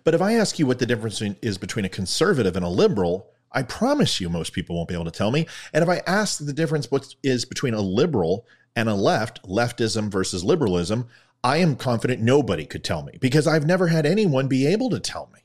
But 0.04 0.14
if 0.14 0.20
I 0.20 0.34
ask 0.34 0.58
you 0.58 0.66
what 0.66 0.78
the 0.78 0.86
difference 0.86 1.20
is 1.20 1.58
between 1.58 1.84
a 1.84 1.90
conservative 1.90 2.54
and 2.54 2.64
a 2.64 2.68
liberal, 2.68 3.30
I 3.56 3.62
promise 3.62 4.20
you 4.20 4.28
most 4.28 4.52
people 4.52 4.76
won't 4.76 4.88
be 4.88 4.94
able 4.94 5.06
to 5.06 5.10
tell 5.10 5.30
me. 5.30 5.46
And 5.72 5.82
if 5.82 5.88
I 5.88 6.02
ask 6.06 6.38
the 6.38 6.52
difference 6.52 6.86
is 7.22 7.46
between 7.46 7.72
a 7.72 7.80
liberal 7.80 8.46
and 8.76 8.86
a 8.86 8.94
left, 8.94 9.42
leftism 9.44 10.10
versus 10.10 10.44
liberalism, 10.44 11.08
I 11.42 11.56
am 11.56 11.74
confident 11.74 12.20
nobody 12.20 12.66
could 12.66 12.84
tell 12.84 13.02
me 13.02 13.16
because 13.18 13.46
I've 13.46 13.64
never 13.64 13.86
had 13.86 14.04
anyone 14.04 14.46
be 14.46 14.66
able 14.66 14.90
to 14.90 15.00
tell 15.00 15.30
me. 15.32 15.40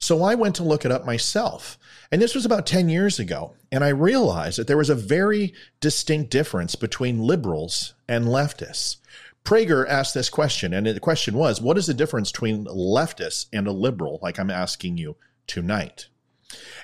So 0.00 0.24
I 0.24 0.34
went 0.34 0.56
to 0.56 0.64
look 0.64 0.84
it 0.84 0.90
up 0.90 1.06
myself. 1.06 1.78
And 2.10 2.20
this 2.20 2.34
was 2.34 2.44
about 2.44 2.66
10 2.66 2.88
years 2.88 3.20
ago. 3.20 3.54
And 3.70 3.84
I 3.84 3.88
realized 3.88 4.58
that 4.58 4.66
there 4.66 4.76
was 4.76 4.90
a 4.90 4.96
very 4.96 5.54
distinct 5.80 6.30
difference 6.30 6.74
between 6.74 7.20
liberals 7.20 7.94
and 8.08 8.26
leftists. 8.26 8.96
Prager 9.44 9.86
asked 9.88 10.14
this 10.14 10.28
question, 10.28 10.74
and 10.74 10.86
the 10.86 10.98
question 10.98 11.34
was 11.34 11.60
what 11.60 11.78
is 11.78 11.86
the 11.86 11.94
difference 11.94 12.32
between 12.32 12.64
leftists 12.64 13.46
and 13.52 13.68
a 13.68 13.72
liberal, 13.72 14.18
like 14.22 14.40
I'm 14.40 14.50
asking 14.50 14.98
you 14.98 15.16
tonight? 15.46 16.08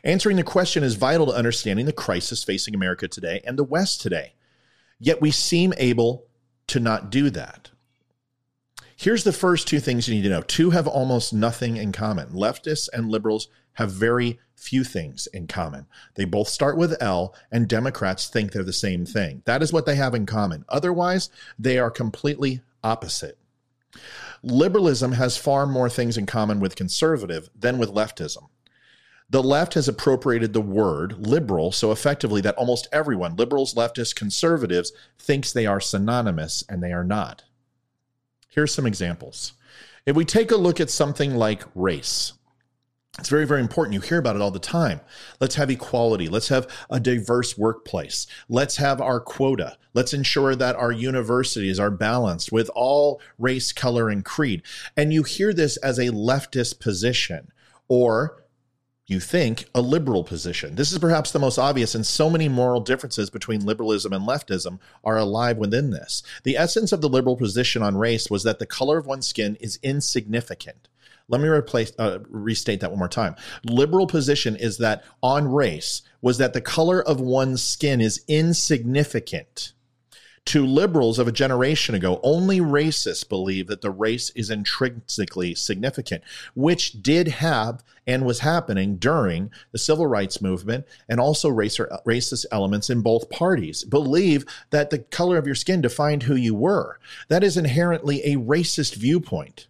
Answering 0.04 0.36
the 0.36 0.42
question 0.42 0.82
is 0.82 0.94
vital 0.94 1.26
to 1.26 1.32
understanding 1.32 1.86
the 1.86 1.92
crisis 1.92 2.44
facing 2.44 2.74
America 2.74 3.08
today 3.08 3.40
and 3.44 3.58
the 3.58 3.64
West 3.64 4.00
today. 4.00 4.34
Yet 4.98 5.20
we 5.20 5.30
seem 5.30 5.72
able 5.76 6.26
to 6.68 6.80
not 6.80 7.10
do 7.10 7.30
that. 7.30 7.70
Here's 8.96 9.24
the 9.24 9.32
first 9.32 9.66
two 9.66 9.80
things 9.80 10.06
you 10.06 10.14
need 10.14 10.22
to 10.24 10.28
know. 10.28 10.42
Two 10.42 10.70
have 10.70 10.86
almost 10.86 11.32
nothing 11.32 11.78
in 11.78 11.90
common. 11.90 12.32
Leftists 12.32 12.88
and 12.92 13.10
liberals 13.10 13.48
have 13.74 13.90
very 13.90 14.38
few 14.54 14.84
things 14.84 15.26
in 15.28 15.46
common. 15.46 15.86
They 16.16 16.26
both 16.26 16.48
start 16.48 16.76
with 16.76 17.00
L, 17.02 17.34
and 17.50 17.66
Democrats 17.66 18.28
think 18.28 18.52
they're 18.52 18.62
the 18.62 18.74
same 18.74 19.06
thing. 19.06 19.42
That 19.46 19.62
is 19.62 19.72
what 19.72 19.86
they 19.86 19.94
have 19.94 20.14
in 20.14 20.26
common. 20.26 20.66
Otherwise, 20.68 21.30
they 21.58 21.78
are 21.78 21.90
completely 21.90 22.60
opposite. 22.84 23.38
Liberalism 24.42 25.12
has 25.12 25.38
far 25.38 25.66
more 25.66 25.88
things 25.88 26.18
in 26.18 26.26
common 26.26 26.60
with 26.60 26.76
conservative 26.76 27.48
than 27.58 27.78
with 27.78 27.94
leftism. 27.94 28.48
The 29.30 29.42
left 29.42 29.74
has 29.74 29.86
appropriated 29.86 30.52
the 30.52 30.60
word 30.60 31.24
liberal 31.26 31.70
so 31.70 31.92
effectively 31.92 32.40
that 32.40 32.56
almost 32.56 32.88
everyone, 32.92 33.36
liberals, 33.36 33.74
leftists, 33.74 34.14
conservatives, 34.14 34.92
thinks 35.18 35.52
they 35.52 35.66
are 35.66 35.80
synonymous, 35.80 36.64
and 36.68 36.82
they 36.82 36.92
are 36.92 37.04
not. 37.04 37.44
Here's 38.48 38.74
some 38.74 38.86
examples. 38.86 39.52
If 40.04 40.16
we 40.16 40.24
take 40.24 40.50
a 40.50 40.56
look 40.56 40.80
at 40.80 40.90
something 40.90 41.36
like 41.36 41.62
race, 41.76 42.32
it's 43.18 43.28
very, 43.28 43.46
very 43.46 43.60
important. 43.60 43.94
You 43.94 44.00
hear 44.00 44.18
about 44.18 44.34
it 44.34 44.42
all 44.42 44.50
the 44.50 44.58
time. 44.58 45.00
Let's 45.40 45.56
have 45.56 45.70
equality. 45.70 46.28
Let's 46.28 46.48
have 46.48 46.66
a 46.88 46.98
diverse 46.98 47.56
workplace. 47.56 48.26
Let's 48.48 48.76
have 48.76 49.00
our 49.00 49.20
quota. 49.20 49.76
Let's 49.94 50.14
ensure 50.14 50.56
that 50.56 50.76
our 50.76 50.90
universities 50.90 51.78
are 51.78 51.90
balanced 51.90 52.50
with 52.50 52.70
all 52.74 53.20
race, 53.38 53.72
color, 53.72 54.08
and 54.08 54.24
creed. 54.24 54.62
And 54.96 55.12
you 55.12 55.22
hear 55.22 55.52
this 55.52 55.76
as 55.78 55.98
a 55.98 56.10
leftist 56.10 56.80
position 56.80 57.52
or 57.88 58.42
you 59.10 59.20
think, 59.20 59.64
a 59.74 59.80
liberal 59.80 60.22
position. 60.22 60.76
This 60.76 60.92
is 60.92 60.98
perhaps 60.98 61.32
the 61.32 61.38
most 61.38 61.58
obvious, 61.58 61.94
and 61.94 62.06
so 62.06 62.30
many 62.30 62.48
moral 62.48 62.80
differences 62.80 63.28
between 63.28 63.66
liberalism 63.66 64.12
and 64.12 64.26
leftism 64.26 64.78
are 65.02 65.18
alive 65.18 65.56
within 65.56 65.90
this. 65.90 66.22
The 66.44 66.56
essence 66.56 66.92
of 66.92 67.00
the 67.00 67.08
liberal 67.08 67.36
position 67.36 67.82
on 67.82 67.96
race 67.96 68.30
was 68.30 68.44
that 68.44 68.60
the 68.60 68.66
color 68.66 68.98
of 68.98 69.06
one's 69.06 69.26
skin 69.26 69.56
is 69.60 69.80
insignificant. 69.82 70.88
Let 71.28 71.40
me 71.40 71.48
replace, 71.48 71.92
uh, 71.98 72.20
restate 72.28 72.80
that 72.80 72.90
one 72.90 72.98
more 72.98 73.08
time. 73.08 73.36
Liberal 73.64 74.06
position 74.06 74.56
is 74.56 74.78
that 74.78 75.04
on 75.22 75.48
race 75.48 76.02
was 76.22 76.38
that 76.38 76.52
the 76.52 76.60
color 76.60 77.02
of 77.02 77.20
one's 77.20 77.62
skin 77.62 78.00
is 78.00 78.24
insignificant 78.28 79.72
to 80.46 80.66
liberals 80.66 81.18
of 81.18 81.28
a 81.28 81.32
generation 81.32 81.94
ago, 81.94 82.18
only 82.22 82.60
racists 82.60 83.28
believe 83.28 83.66
that 83.68 83.82
the 83.82 83.90
race 83.90 84.30
is 84.30 84.50
intrinsically 84.50 85.54
significant, 85.54 86.24
which 86.54 87.02
did 87.02 87.28
have 87.28 87.84
and 88.06 88.24
was 88.24 88.40
happening 88.40 88.96
during 88.96 89.50
the 89.70 89.78
civil 89.78 90.06
rights 90.06 90.40
movement 90.40 90.86
and 91.08 91.20
also 91.20 91.48
racer, 91.48 91.88
racist 92.06 92.46
elements 92.50 92.90
in 92.90 93.02
both 93.02 93.30
parties. 93.30 93.84
Believe 93.84 94.44
that 94.70 94.90
the 94.90 94.98
color 94.98 95.38
of 95.38 95.46
your 95.46 95.54
skin 95.54 95.80
defined 95.80 96.24
who 96.24 96.34
you 96.34 96.54
were. 96.54 96.98
That 97.28 97.44
is 97.44 97.56
inherently 97.56 98.22
a 98.24 98.36
racist 98.36 98.96
viewpoint. 98.96 99.68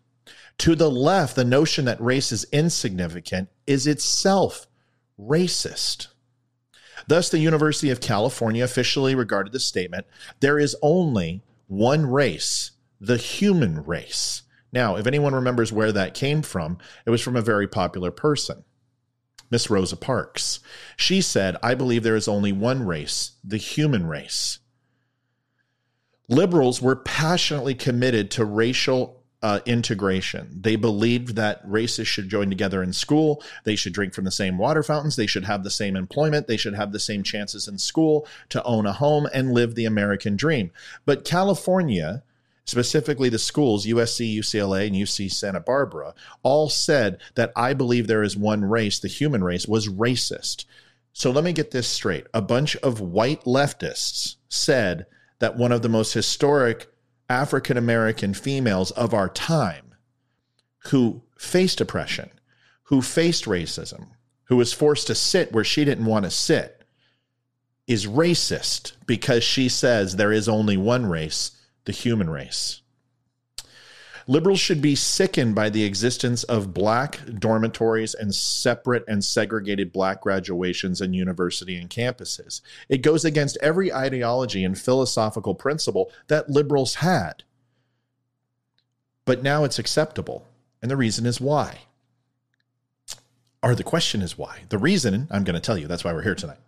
To 0.58 0.74
the 0.74 0.90
left, 0.90 1.36
the 1.36 1.44
notion 1.44 1.84
that 1.86 2.00
race 2.00 2.32
is 2.32 2.46
insignificant 2.52 3.48
is 3.66 3.86
itself 3.86 4.66
racist. 5.18 6.08
Thus, 7.06 7.28
the 7.28 7.38
University 7.38 7.90
of 7.90 8.00
California 8.00 8.64
officially 8.64 9.14
regarded 9.14 9.52
the 9.52 9.60
statement 9.60 10.06
there 10.40 10.58
is 10.58 10.76
only 10.82 11.42
one 11.66 12.06
race, 12.06 12.72
the 13.00 13.16
human 13.16 13.84
race. 13.84 14.42
Now, 14.72 14.96
if 14.96 15.06
anyone 15.06 15.34
remembers 15.34 15.72
where 15.72 15.92
that 15.92 16.14
came 16.14 16.42
from, 16.42 16.78
it 17.06 17.10
was 17.10 17.20
from 17.20 17.36
a 17.36 17.42
very 17.42 17.66
popular 17.66 18.10
person, 18.10 18.64
Miss 19.50 19.70
Rosa 19.70 19.96
Parks. 19.96 20.60
She 20.96 21.20
said, 21.20 21.56
I 21.62 21.74
believe 21.74 22.02
there 22.02 22.16
is 22.16 22.28
only 22.28 22.52
one 22.52 22.86
race, 22.86 23.32
the 23.42 23.56
human 23.56 24.06
race. 24.06 24.58
Liberals 26.28 26.80
were 26.80 26.94
passionately 26.94 27.74
committed 27.74 28.30
to 28.30 28.44
racial 28.44 29.19
uh, 29.42 29.60
integration. 29.64 30.48
They 30.60 30.76
believed 30.76 31.36
that 31.36 31.62
races 31.64 32.06
should 32.06 32.28
join 32.28 32.50
together 32.50 32.82
in 32.82 32.92
school. 32.92 33.42
They 33.64 33.76
should 33.76 33.94
drink 33.94 34.12
from 34.12 34.24
the 34.24 34.30
same 34.30 34.58
water 34.58 34.82
fountains. 34.82 35.16
They 35.16 35.26
should 35.26 35.44
have 35.44 35.64
the 35.64 35.70
same 35.70 35.96
employment. 35.96 36.46
They 36.46 36.58
should 36.58 36.74
have 36.74 36.92
the 36.92 37.00
same 37.00 37.22
chances 37.22 37.66
in 37.66 37.78
school 37.78 38.26
to 38.50 38.62
own 38.64 38.86
a 38.86 38.92
home 38.92 39.28
and 39.32 39.52
live 39.52 39.74
the 39.74 39.86
American 39.86 40.36
dream. 40.36 40.70
But 41.06 41.24
California, 41.24 42.22
specifically 42.66 43.30
the 43.30 43.38
schools, 43.38 43.86
USC, 43.86 44.36
UCLA, 44.36 44.86
and 44.86 44.96
UC 44.96 45.32
Santa 45.32 45.60
Barbara, 45.60 46.14
all 46.42 46.68
said 46.68 47.18
that 47.34 47.52
I 47.56 47.72
believe 47.72 48.06
there 48.06 48.22
is 48.22 48.36
one 48.36 48.64
race, 48.64 48.98
the 48.98 49.08
human 49.08 49.42
race, 49.42 49.66
was 49.66 49.88
racist. 49.88 50.66
So 51.14 51.30
let 51.30 51.44
me 51.44 51.52
get 51.52 51.70
this 51.70 51.88
straight. 51.88 52.26
A 52.34 52.42
bunch 52.42 52.76
of 52.76 53.00
white 53.00 53.44
leftists 53.44 54.36
said 54.48 55.06
that 55.38 55.56
one 55.56 55.72
of 55.72 55.80
the 55.80 55.88
most 55.88 56.12
historic 56.12 56.88
African 57.30 57.76
American 57.76 58.34
females 58.34 58.90
of 58.90 59.14
our 59.14 59.28
time 59.28 59.94
who 60.88 61.22
faced 61.38 61.80
oppression, 61.80 62.28
who 62.84 63.00
faced 63.00 63.44
racism, 63.44 64.08
who 64.44 64.56
was 64.56 64.72
forced 64.72 65.06
to 65.06 65.14
sit 65.14 65.52
where 65.52 65.62
she 65.62 65.84
didn't 65.84 66.06
want 66.06 66.24
to 66.24 66.30
sit, 66.30 66.82
is 67.86 68.06
racist 68.06 68.92
because 69.06 69.44
she 69.44 69.68
says 69.68 70.16
there 70.16 70.32
is 70.32 70.48
only 70.48 70.76
one 70.76 71.06
race, 71.06 71.52
the 71.84 71.92
human 71.92 72.28
race. 72.28 72.82
Liberals 74.26 74.60
should 74.60 74.80
be 74.80 74.94
sickened 74.94 75.54
by 75.54 75.70
the 75.70 75.84
existence 75.84 76.44
of 76.44 76.74
black 76.74 77.20
dormitories 77.38 78.14
and 78.14 78.34
separate 78.34 79.04
and 79.08 79.24
segregated 79.24 79.92
black 79.92 80.20
graduations 80.20 81.00
and 81.00 81.14
university 81.14 81.76
and 81.76 81.90
campuses. 81.90 82.60
It 82.88 82.98
goes 83.02 83.24
against 83.24 83.58
every 83.60 83.92
ideology 83.92 84.64
and 84.64 84.78
philosophical 84.78 85.54
principle 85.54 86.10
that 86.28 86.50
liberals 86.50 86.96
had. 86.96 87.44
But 89.24 89.42
now 89.42 89.64
it's 89.64 89.78
acceptable. 89.78 90.46
And 90.82 90.90
the 90.90 90.96
reason 90.96 91.26
is 91.26 91.40
why 91.40 91.80
or 93.62 93.74
the 93.74 93.84
question 93.84 94.22
is 94.22 94.38
why. 94.38 94.60
The 94.70 94.78
reason 94.78 95.28
I'm 95.30 95.44
going 95.44 95.54
to 95.54 95.60
tell 95.60 95.76
you, 95.76 95.86
that's 95.86 96.02
why 96.02 96.14
we're 96.14 96.22
here 96.22 96.34
tonight. 96.34 96.58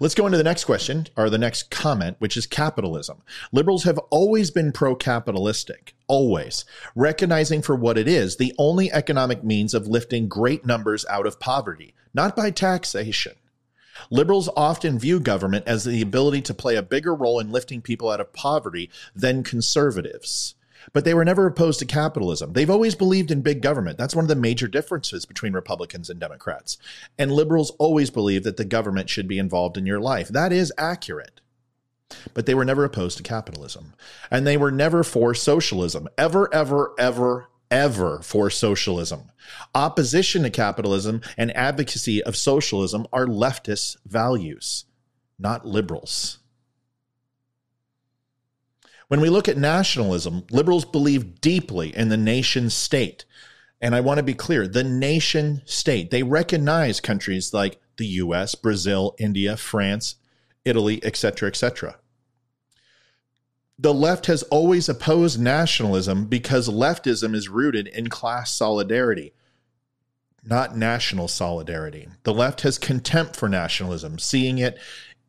Let's 0.00 0.14
go 0.14 0.26
into 0.26 0.36
the 0.36 0.44
next 0.44 0.64
question 0.64 1.06
or 1.16 1.30
the 1.30 1.38
next 1.38 1.70
comment, 1.70 2.16
which 2.18 2.36
is 2.36 2.46
capitalism. 2.46 3.22
Liberals 3.52 3.84
have 3.84 3.98
always 4.10 4.50
been 4.50 4.70
pro 4.70 4.94
capitalistic, 4.94 5.94
always, 6.08 6.66
recognizing 6.94 7.62
for 7.62 7.74
what 7.74 7.96
it 7.96 8.06
is 8.06 8.36
the 8.36 8.54
only 8.58 8.92
economic 8.92 9.42
means 9.42 9.72
of 9.72 9.86
lifting 9.86 10.28
great 10.28 10.66
numbers 10.66 11.06
out 11.08 11.26
of 11.26 11.40
poverty, 11.40 11.94
not 12.12 12.36
by 12.36 12.50
taxation. 12.50 13.34
Liberals 14.10 14.50
often 14.54 14.98
view 14.98 15.20
government 15.20 15.66
as 15.66 15.84
the 15.84 16.02
ability 16.02 16.42
to 16.42 16.54
play 16.54 16.76
a 16.76 16.82
bigger 16.82 17.14
role 17.14 17.40
in 17.40 17.50
lifting 17.50 17.80
people 17.80 18.10
out 18.10 18.20
of 18.20 18.32
poverty 18.32 18.90
than 19.14 19.42
conservatives 19.42 20.54
but 20.92 21.04
they 21.04 21.14
were 21.14 21.24
never 21.24 21.46
opposed 21.46 21.78
to 21.80 21.86
capitalism. 21.86 22.52
They've 22.52 22.70
always 22.70 22.94
believed 22.94 23.30
in 23.30 23.42
big 23.42 23.62
government. 23.62 23.98
That's 23.98 24.14
one 24.14 24.24
of 24.24 24.28
the 24.28 24.34
major 24.34 24.68
differences 24.68 25.24
between 25.24 25.52
Republicans 25.52 26.10
and 26.10 26.18
Democrats. 26.18 26.78
And 27.18 27.32
liberals 27.32 27.70
always 27.78 28.10
believe 28.10 28.44
that 28.44 28.56
the 28.56 28.64
government 28.64 29.08
should 29.08 29.28
be 29.28 29.38
involved 29.38 29.76
in 29.76 29.86
your 29.86 30.00
life. 30.00 30.28
That 30.28 30.52
is 30.52 30.72
accurate. 30.76 31.40
But 32.34 32.46
they 32.46 32.54
were 32.54 32.64
never 32.64 32.84
opposed 32.84 33.16
to 33.16 33.22
capitalism. 33.22 33.94
And 34.30 34.46
they 34.46 34.56
were 34.56 34.70
never 34.70 35.02
for 35.02 35.34
socialism. 35.34 36.08
Ever, 36.18 36.52
ever, 36.52 36.92
ever, 36.98 37.48
ever 37.70 38.20
for 38.20 38.50
socialism. 38.50 39.30
Opposition 39.74 40.42
to 40.42 40.50
capitalism 40.50 41.22
and 41.36 41.56
advocacy 41.56 42.22
of 42.22 42.36
socialism 42.36 43.06
are 43.12 43.26
leftist 43.26 43.96
values, 44.06 44.84
not 45.38 45.66
liberals. 45.66 46.38
When 49.12 49.20
we 49.20 49.28
look 49.28 49.46
at 49.46 49.58
nationalism, 49.58 50.44
liberals 50.50 50.86
believe 50.86 51.42
deeply 51.42 51.94
in 51.94 52.08
the 52.08 52.16
nation 52.16 52.70
state. 52.70 53.26
And 53.78 53.94
I 53.94 54.00
want 54.00 54.16
to 54.16 54.22
be 54.22 54.32
clear 54.32 54.66
the 54.66 54.84
nation 54.84 55.60
state. 55.66 56.10
They 56.10 56.22
recognize 56.22 56.98
countries 56.98 57.52
like 57.52 57.78
the 57.98 58.06
US, 58.06 58.54
Brazil, 58.54 59.14
India, 59.18 59.58
France, 59.58 60.14
Italy, 60.64 60.98
etc., 61.04 61.50
etc. 61.50 61.98
The 63.78 63.92
left 63.92 64.24
has 64.28 64.44
always 64.44 64.88
opposed 64.88 65.38
nationalism 65.38 66.24
because 66.24 66.70
leftism 66.70 67.34
is 67.34 67.50
rooted 67.50 67.88
in 67.88 68.08
class 68.08 68.50
solidarity, 68.50 69.34
not 70.42 70.74
national 70.74 71.28
solidarity. 71.28 72.08
The 72.22 72.32
left 72.32 72.62
has 72.62 72.78
contempt 72.78 73.36
for 73.36 73.50
nationalism, 73.50 74.18
seeing 74.18 74.56
it 74.56 74.78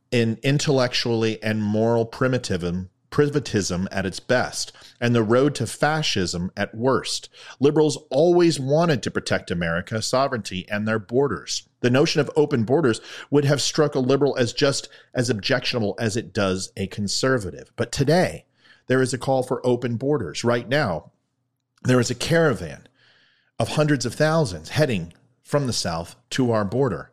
in 0.09 0.39
intellectually 0.41 1.43
and 1.43 1.61
moral 1.61 2.05
primitivism 2.05 2.89
privatism 3.13 3.87
at 3.91 4.07
its 4.07 4.19
best 4.19 4.71
and 4.99 5.13
the 5.13 5.21
road 5.21 5.53
to 5.53 5.67
fascism 5.67 6.51
at 6.57 6.73
worst. 6.73 7.29
Liberals 7.59 7.99
always 8.09 8.59
wanted 8.59 9.03
to 9.03 9.11
protect 9.11 9.51
America, 9.51 10.01
sovereignty, 10.01 10.65
and 10.67 10.87
their 10.87 10.97
borders. 10.97 11.69
The 11.81 11.91
notion 11.91 12.21
of 12.21 12.31
open 12.35 12.63
borders 12.63 12.99
would 13.29 13.45
have 13.45 13.61
struck 13.61 13.93
a 13.93 13.99
liberal 13.99 14.35
as 14.37 14.51
just 14.51 14.89
as 15.13 15.29
objectionable 15.29 15.95
as 15.99 16.17
it 16.17 16.33
does 16.33 16.71
a 16.75 16.87
conservative. 16.87 17.71
But 17.75 17.91
today, 17.91 18.45
there 18.87 19.01
is 19.01 19.13
a 19.13 19.19
call 19.19 19.43
for 19.43 19.65
open 19.65 19.95
borders. 19.97 20.43
Right 20.43 20.67
now, 20.67 21.11
there 21.83 21.99
is 21.99 22.09
a 22.09 22.15
caravan 22.15 22.87
of 23.59 23.69
hundreds 23.69 24.07
of 24.07 24.15
thousands 24.15 24.69
heading 24.69 25.13
from 25.43 25.67
the 25.67 25.73
south 25.73 26.15
to 26.31 26.51
our 26.51 26.65
border 26.65 27.12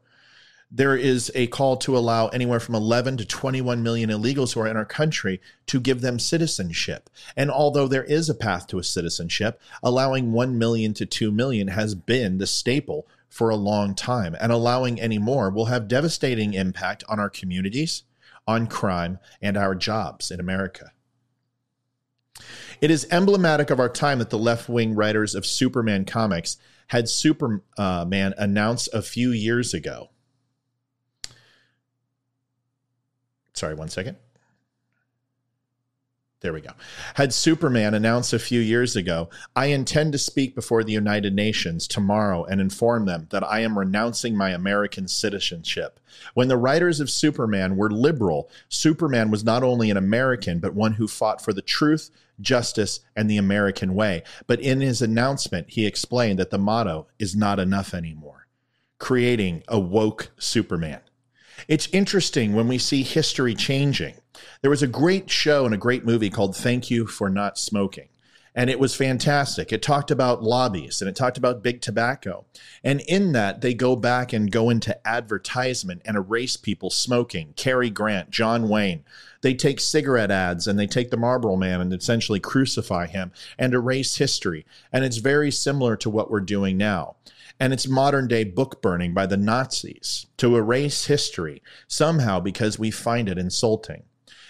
there 0.70 0.96
is 0.96 1.32
a 1.34 1.48
call 1.48 1.76
to 1.78 1.98
allow 1.98 2.28
anywhere 2.28 2.60
from 2.60 2.76
11 2.76 3.16
to 3.16 3.24
21 3.24 3.82
million 3.82 4.08
illegals 4.08 4.54
who 4.54 4.60
are 4.60 4.68
in 4.68 4.76
our 4.76 4.84
country 4.84 5.40
to 5.66 5.80
give 5.80 6.00
them 6.00 6.18
citizenship. 6.18 7.10
And 7.36 7.50
although 7.50 7.88
there 7.88 8.04
is 8.04 8.28
a 8.28 8.34
path 8.34 8.68
to 8.68 8.78
a 8.78 8.84
citizenship, 8.84 9.60
allowing 9.82 10.32
1 10.32 10.56
million 10.56 10.94
to 10.94 11.06
2 11.06 11.32
million 11.32 11.68
has 11.68 11.96
been 11.96 12.38
the 12.38 12.46
staple 12.46 13.08
for 13.28 13.50
a 13.50 13.56
long 13.56 13.94
time. 13.94 14.36
And 14.40 14.52
allowing 14.52 15.00
any 15.00 15.18
more 15.18 15.50
will 15.50 15.66
have 15.66 15.88
devastating 15.88 16.54
impact 16.54 17.02
on 17.08 17.18
our 17.18 17.30
communities, 17.30 18.04
on 18.46 18.68
crime, 18.68 19.18
and 19.42 19.56
our 19.56 19.74
jobs 19.74 20.30
in 20.30 20.38
America. 20.38 20.92
It 22.80 22.90
is 22.90 23.06
emblematic 23.10 23.70
of 23.70 23.80
our 23.80 23.88
time 23.88 24.20
that 24.20 24.30
the 24.30 24.38
left 24.38 24.68
wing 24.68 24.94
writers 24.94 25.34
of 25.34 25.44
Superman 25.44 26.04
comics 26.04 26.56
had 26.86 27.08
Superman 27.08 27.62
uh, 27.76 28.06
announced 28.38 28.88
a 28.92 29.02
few 29.02 29.30
years 29.30 29.74
ago 29.74 30.10
Sorry, 33.60 33.74
one 33.74 33.90
second. 33.90 34.16
There 36.40 36.54
we 36.54 36.62
go. 36.62 36.70
Had 37.12 37.34
Superman 37.34 37.92
announced 37.92 38.32
a 38.32 38.38
few 38.38 38.58
years 38.58 38.96
ago, 38.96 39.28
I 39.54 39.66
intend 39.66 40.12
to 40.12 40.18
speak 40.18 40.54
before 40.54 40.82
the 40.82 40.94
United 40.94 41.34
Nations 41.34 41.86
tomorrow 41.86 42.42
and 42.44 42.58
inform 42.58 43.04
them 43.04 43.28
that 43.32 43.44
I 43.44 43.60
am 43.60 43.78
renouncing 43.78 44.34
my 44.34 44.48
American 44.48 45.08
citizenship. 45.08 46.00
When 46.32 46.48
the 46.48 46.56
writers 46.56 47.00
of 47.00 47.10
Superman 47.10 47.76
were 47.76 47.90
liberal, 47.90 48.48
Superman 48.70 49.30
was 49.30 49.44
not 49.44 49.62
only 49.62 49.90
an 49.90 49.98
American, 49.98 50.58
but 50.58 50.72
one 50.72 50.94
who 50.94 51.06
fought 51.06 51.44
for 51.44 51.52
the 51.52 51.60
truth, 51.60 52.10
justice, 52.40 53.00
and 53.14 53.28
the 53.28 53.36
American 53.36 53.94
way. 53.94 54.22
But 54.46 54.60
in 54.60 54.80
his 54.80 55.02
announcement, 55.02 55.68
he 55.68 55.86
explained 55.86 56.38
that 56.38 56.48
the 56.48 56.56
motto 56.56 57.08
is 57.18 57.36
not 57.36 57.58
enough 57.58 57.92
anymore, 57.92 58.46
creating 58.98 59.64
a 59.68 59.78
woke 59.78 60.30
Superman. 60.38 61.02
It's 61.68 61.88
interesting 61.92 62.54
when 62.54 62.68
we 62.68 62.78
see 62.78 63.02
history 63.02 63.54
changing. 63.54 64.14
There 64.62 64.70
was 64.70 64.82
a 64.82 64.86
great 64.86 65.30
show 65.30 65.64
and 65.64 65.74
a 65.74 65.78
great 65.78 66.04
movie 66.04 66.30
called 66.30 66.56
Thank 66.56 66.90
You 66.90 67.06
for 67.06 67.28
Not 67.28 67.58
Smoking. 67.58 68.08
And 68.54 68.68
it 68.68 68.80
was 68.80 68.96
fantastic. 68.96 69.72
It 69.72 69.80
talked 69.80 70.10
about 70.10 70.42
lobbies 70.42 71.00
and 71.00 71.08
it 71.08 71.14
talked 71.14 71.38
about 71.38 71.62
big 71.62 71.80
tobacco. 71.80 72.44
And 72.82 73.00
in 73.02 73.30
that, 73.32 73.60
they 73.60 73.74
go 73.74 73.94
back 73.94 74.32
and 74.32 74.50
go 74.50 74.70
into 74.70 75.06
advertisement 75.06 76.02
and 76.04 76.16
erase 76.16 76.56
people 76.56 76.90
smoking. 76.90 77.52
Cary 77.54 77.90
Grant, 77.90 78.30
John 78.30 78.68
Wayne. 78.68 79.04
They 79.42 79.54
take 79.54 79.78
cigarette 79.78 80.32
ads 80.32 80.66
and 80.66 80.78
they 80.78 80.88
take 80.88 81.10
the 81.10 81.16
Marlboro 81.16 81.56
Man 81.56 81.80
and 81.80 81.92
essentially 81.92 82.40
crucify 82.40 83.06
him 83.06 83.30
and 83.56 83.72
erase 83.72 84.16
history. 84.16 84.66
And 84.92 85.04
it's 85.04 85.18
very 85.18 85.52
similar 85.52 85.96
to 85.98 86.10
what 86.10 86.30
we're 86.30 86.40
doing 86.40 86.76
now 86.76 87.16
and 87.60 87.74
it's 87.74 87.86
modern 87.86 88.26
day 88.26 88.42
book 88.42 88.80
burning 88.80 89.12
by 89.12 89.26
the 89.26 89.36
Nazis 89.36 90.26
to 90.38 90.56
erase 90.56 91.04
history 91.04 91.62
somehow 91.86 92.40
because 92.40 92.78
we 92.78 92.90
find 92.90 93.28
it 93.28 93.36
insulting. 93.36 94.04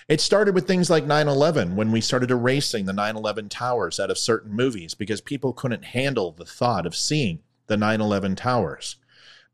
It 0.08 0.20
started 0.20 0.54
with 0.54 0.66
things 0.66 0.88
like 0.88 1.04
9 1.04 1.28
11 1.28 1.74
when 1.74 1.90
we 1.90 2.00
started 2.00 2.30
erasing 2.30 2.86
the 2.86 2.92
9 2.92 3.16
11 3.16 3.48
towers 3.48 3.98
out 3.98 4.10
of 4.10 4.18
certain 4.18 4.52
movies 4.52 4.94
because 4.94 5.20
people 5.20 5.52
couldn't 5.52 5.86
handle 5.86 6.30
the 6.30 6.44
thought 6.44 6.86
of 6.86 6.96
seeing 6.96 7.40
the 7.66 7.76
9 7.76 8.00
11 8.00 8.36
towers. 8.36 8.96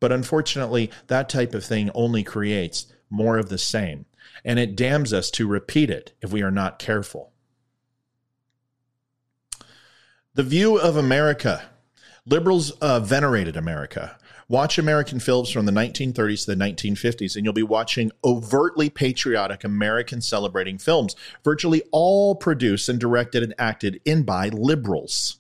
But 0.01 0.13
unfortunately, 0.13 0.91
that 1.07 1.31
type 1.31 1.55
of 1.55 1.65
thing 1.65 1.91
only 1.95 2.23
creates 2.23 2.93
more 3.09 3.39
of 3.39 3.49
the 3.49 3.59
same, 3.59 4.05
and 4.45 4.59
it 4.59 4.77
damns 4.77 5.13
us 5.13 5.31
to 5.33 5.47
repeat 5.47 5.89
it 5.89 6.13
if 6.21 6.33
we 6.33 6.43
are 6.43 6.51
not 6.51 6.79
careful. 6.79 7.33
The 10.35 10.43
view 10.43 10.79
of 10.79 10.99
America 10.99 11.63
Liberals 12.29 12.73
uh, 12.81 12.99
venerated 12.99 13.57
America. 13.57 14.19
Watch 14.49 14.79
American 14.79 15.21
films 15.21 15.49
from 15.49 15.65
the 15.65 15.71
1930s 15.71 16.45
to 16.45 16.57
the 16.57 16.65
1950s, 16.65 17.37
and 17.37 17.45
you'll 17.45 17.53
be 17.53 17.63
watching 17.63 18.11
overtly 18.25 18.91
patriotic 18.91 19.63
American 19.63 20.21
celebrating 20.21 20.77
films, 20.77 21.15
virtually 21.45 21.85
all 21.93 22.35
produced 22.35 22.89
and 22.89 22.99
directed 22.99 23.45
and 23.45 23.55
acted 23.59 24.01
in 24.05 24.25
by 24.25 24.49
liberals. 24.49 25.39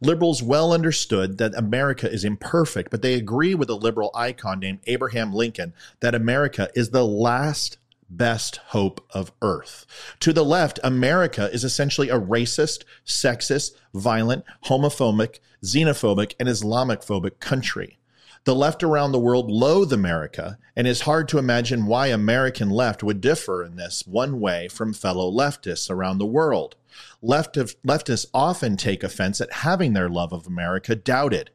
Liberals 0.00 0.42
well 0.42 0.72
understood 0.72 1.38
that 1.38 1.54
America 1.54 2.10
is 2.10 2.24
imperfect, 2.24 2.90
but 2.90 3.00
they 3.00 3.14
agree 3.14 3.54
with 3.54 3.70
a 3.70 3.76
liberal 3.76 4.10
icon 4.12 4.58
named 4.58 4.80
Abraham 4.88 5.32
Lincoln 5.32 5.72
that 6.00 6.16
America 6.16 6.68
is 6.74 6.90
the 6.90 7.06
last 7.06 7.78
best 8.08 8.56
hope 8.68 9.04
of 9.10 9.32
Earth. 9.42 9.86
To 10.20 10.32
the 10.32 10.44
left, 10.44 10.78
America 10.82 11.50
is 11.52 11.64
essentially 11.64 12.08
a 12.08 12.18
racist, 12.18 12.84
sexist, 13.06 13.72
violent, 13.92 14.44
homophobic, 14.66 15.38
xenophobic, 15.64 16.34
and 16.38 16.48
Islamophobic 16.48 17.40
country. 17.40 17.98
The 18.44 18.54
left 18.54 18.82
around 18.82 19.12
the 19.12 19.18
world 19.18 19.50
loathe 19.50 19.92
America, 19.92 20.58
and 20.76 20.86
it's 20.86 21.02
hard 21.02 21.28
to 21.28 21.38
imagine 21.38 21.86
why 21.86 22.08
American 22.08 22.68
left 22.68 23.02
would 23.02 23.22
differ 23.22 23.64
in 23.64 23.76
this 23.76 24.06
one 24.06 24.38
way 24.38 24.68
from 24.68 24.92
fellow 24.92 25.30
leftists 25.30 25.90
around 25.90 26.18
the 26.18 26.26
world. 26.26 26.76
leftists 27.22 28.26
often 28.34 28.76
take 28.76 29.02
offense 29.02 29.40
at 29.40 29.50
having 29.50 29.94
their 29.94 30.10
love 30.10 30.32
of 30.32 30.46
America 30.46 30.94
doubted. 30.94 31.50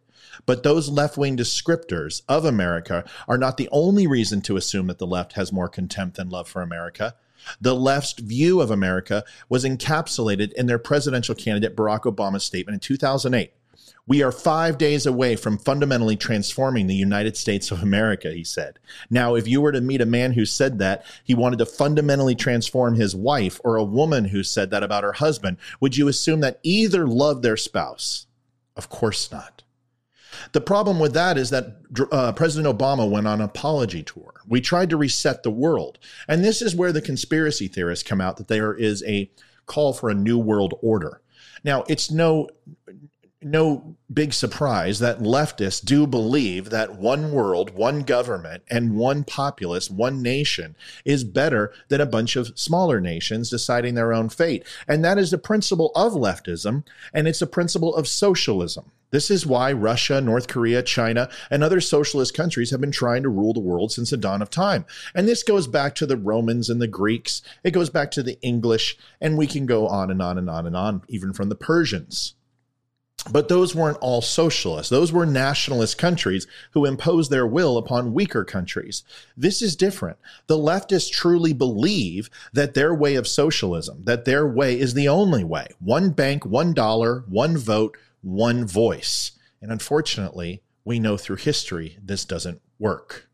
But 0.45 0.63
those 0.63 0.89
left 0.89 1.17
wing 1.17 1.38
descriptors 1.38 2.21
of 2.28 2.45
America 2.45 3.04
are 3.28 3.38
not 3.38 3.58
the 3.58 3.69
only 3.71 4.08
reason 4.08 4.41
to 4.41 4.58
assume 4.58 4.88
that 4.88 4.97
the 4.97 5.08
left 5.08 5.34
has 5.34 5.52
more 5.52 5.69
contempt 5.69 6.17
than 6.17 6.30
love 6.30 6.47
for 6.47 6.62
America. 6.62 7.15
The 7.62 7.75
left's 7.75 8.19
view 8.19 8.62
of 8.62 8.71
America 8.71 9.23
was 9.47 9.63
encapsulated 9.63 10.52
in 10.54 10.65
their 10.65 10.80
presidential 10.80 11.36
candidate 11.36 11.75
Barack 11.75 12.02
Obama's 12.02 12.43
statement 12.43 12.75
in 12.75 12.80
2008. 12.80 13.54
We 14.08 14.23
are 14.23 14.32
five 14.32 14.80
days 14.80 15.06
away 15.06 15.36
from 15.36 15.60
fundamentally 15.60 16.15
transforming 16.15 16.88
the 16.88 16.95
United 16.95 17.38
States 17.38 17.69
of 17.69 17.84
America, 17.84 18.32
he 18.32 18.43
said. 18.43 18.80
Now, 19.12 19.36
if 19.36 19.47
you 19.47 19.62
were 19.62 19.71
to 19.71 19.82
meet 19.82 20.02
a 20.02 20.06
man 20.06 20.34
who 20.34 20.45
said 20.45 20.80
that 20.80 21.06
he 21.23 21.36
wanted 21.36 21.60
to 21.60 21.67
fundamentally 21.67 22.34
transform 22.34 22.95
his 22.95 23.15
wife 23.15 23.62
or 23.63 23.75
a 23.75 23.84
woman 23.84 24.25
who 24.25 24.41
said 24.41 24.71
that 24.71 24.82
about 24.82 25.04
her 25.04 25.13
husband, 25.13 25.58
would 25.80 25.95
you 25.95 26.08
assume 26.08 26.39
that 26.39 26.60
either 26.63 27.06
loved 27.06 27.43
their 27.43 27.58
spouse? 27.58 28.25
Of 28.75 28.89
course 28.89 29.32
not. 29.32 29.62
The 30.52 30.62
problem 30.62 30.99
with 30.99 31.13
that 31.13 31.38
is 31.38 31.49
that 31.49 31.78
uh, 32.12 32.32
President 32.34 32.78
Obama 32.78 33.10
went 33.10 33.28
on 33.28 33.39
an 33.39 33.45
apology 33.45 34.04
tour. 34.04 34.34
We 34.47 34.62
tried 34.62 34.89
to 34.91 34.97
reset 34.97 35.43
the 35.43 35.52
world. 35.52 35.99
And 36.28 36.43
this 36.43 36.62
is 36.62 36.75
where 36.75 36.91
the 36.91 37.02
conspiracy 37.02 37.67
theorists 37.67 38.08
come 38.08 38.21
out 38.21 38.38
that 38.38 38.47
there 38.47 38.73
is 38.73 39.04
a 39.04 39.32
call 39.65 39.93
for 39.93 40.10
a 40.10 40.15
new 40.15 40.38
world 40.38 40.73
order. 40.82 41.21
Now, 41.63 41.84
it's 41.88 42.10
no 42.10 42.49
no 43.41 43.95
big 44.13 44.34
surprise 44.34 44.99
that 44.99 45.19
leftists 45.19 45.84
do 45.84 46.06
believe 46.06 46.69
that 46.69 46.95
one 46.95 47.32
world, 47.32 47.69
one 47.69 48.02
government, 48.02 48.63
and 48.69 48.97
one 48.97 49.23
populace, 49.23 49.89
one 49.89 50.21
nation 50.21 50.75
is 51.06 51.23
better 51.23 51.71
than 51.88 52.02
a 52.02 52.06
bunch 52.06 52.36
of 52.36 52.58
smaller 52.60 52.99
nations 52.99 53.49
deciding 53.49 53.95
their 53.95 54.12
own 54.12 54.28
fate. 54.28 54.65
And 54.89 55.06
that 55.06 55.17
is 55.17 55.32
the 55.32 55.38
principle 55.38 55.93
of 55.95 56.13
leftism, 56.13 56.84
and 57.13 57.28
it's 57.30 57.41
a 57.41 57.47
principle 57.47 57.95
of 57.95 58.10
socialism. 58.10 58.91
This 59.12 59.32
is 59.32 59.45
why 59.45 59.71
Russia, 59.71 60.19
North 60.19 60.47
Korea, 60.47 60.84
China, 60.84 61.30
and 61.49 61.63
other 61.63 61.80
socialist 61.80 62.36
countries 62.36 62.71
have 62.71 62.82
been 62.82 62.91
trying 62.91 63.23
to 63.23 63.30
rule 63.30 63.54
the 63.54 63.60
world 63.62 63.91
since 63.91 64.10
the 64.10 64.17
dawn 64.17 64.41
of 64.41 64.49
time. 64.49 64.86
And 65.15 65.28
this 65.28 65.43
goes 65.43 65.65
back 65.65 65.95
to 65.95 66.06
the 66.06 66.17
Romans 66.17 66.69
and 66.69 66.82
the 66.82 66.88
Greeks, 66.88 67.41
it 67.63 67.71
goes 67.71 67.89
back 67.89 68.12
to 68.12 68.23
the 68.23 68.39
English, 68.41 68.97
and 69.21 69.38
we 69.38 69.47
can 69.47 69.65
go 69.65 69.88
on 69.88 70.12
and 70.12 70.21
on 70.21 70.38
and 70.38 70.49
on 70.49 70.67
and 70.67 70.75
on, 70.75 71.04
even 71.08 71.32
from 71.32 71.47
the 71.47 71.56
Persians. 71.56 72.36
But 73.32 73.49
those 73.49 73.75
weren't 73.75 73.97
all 73.97 74.21
socialists. 74.21 74.89
Those 74.89 75.12
were 75.12 75.25
nationalist 75.25 75.97
countries 75.97 76.47
who 76.71 76.86
imposed 76.86 77.29
their 77.29 77.45
will 77.45 77.77
upon 77.77 78.13
weaker 78.13 78.45
countries. 78.45 79.03
This 79.36 79.62
is 79.62 79.75
different. 79.75 80.17
The 80.47 80.58
leftists 80.58 81.12
truly 81.12 81.53
believe 81.53 82.29
that 82.53 82.73
their 82.73 82.93
way 82.93 83.15
of 83.15 83.27
socialism, 83.27 84.03
that 84.05 84.25
their 84.25 84.47
way 84.47 84.79
is 84.79 84.93
the 84.93 85.10
only 85.10 85.43
way. 85.43 85.67
One 85.79 86.12
bank, 86.12 86.45
one 86.45 86.73
dollar, 86.73 87.23
one 87.27 87.58
vote, 87.58 87.97
one 88.21 88.65
voice. 88.65 89.32
And 89.62 89.71
unfortunately, 89.71 90.62
we 90.86 90.99
know 90.99 91.17
through 91.17 91.38
history 91.38 91.97
this 92.01 92.25
doesn't 92.25 92.62
work. 92.79 93.28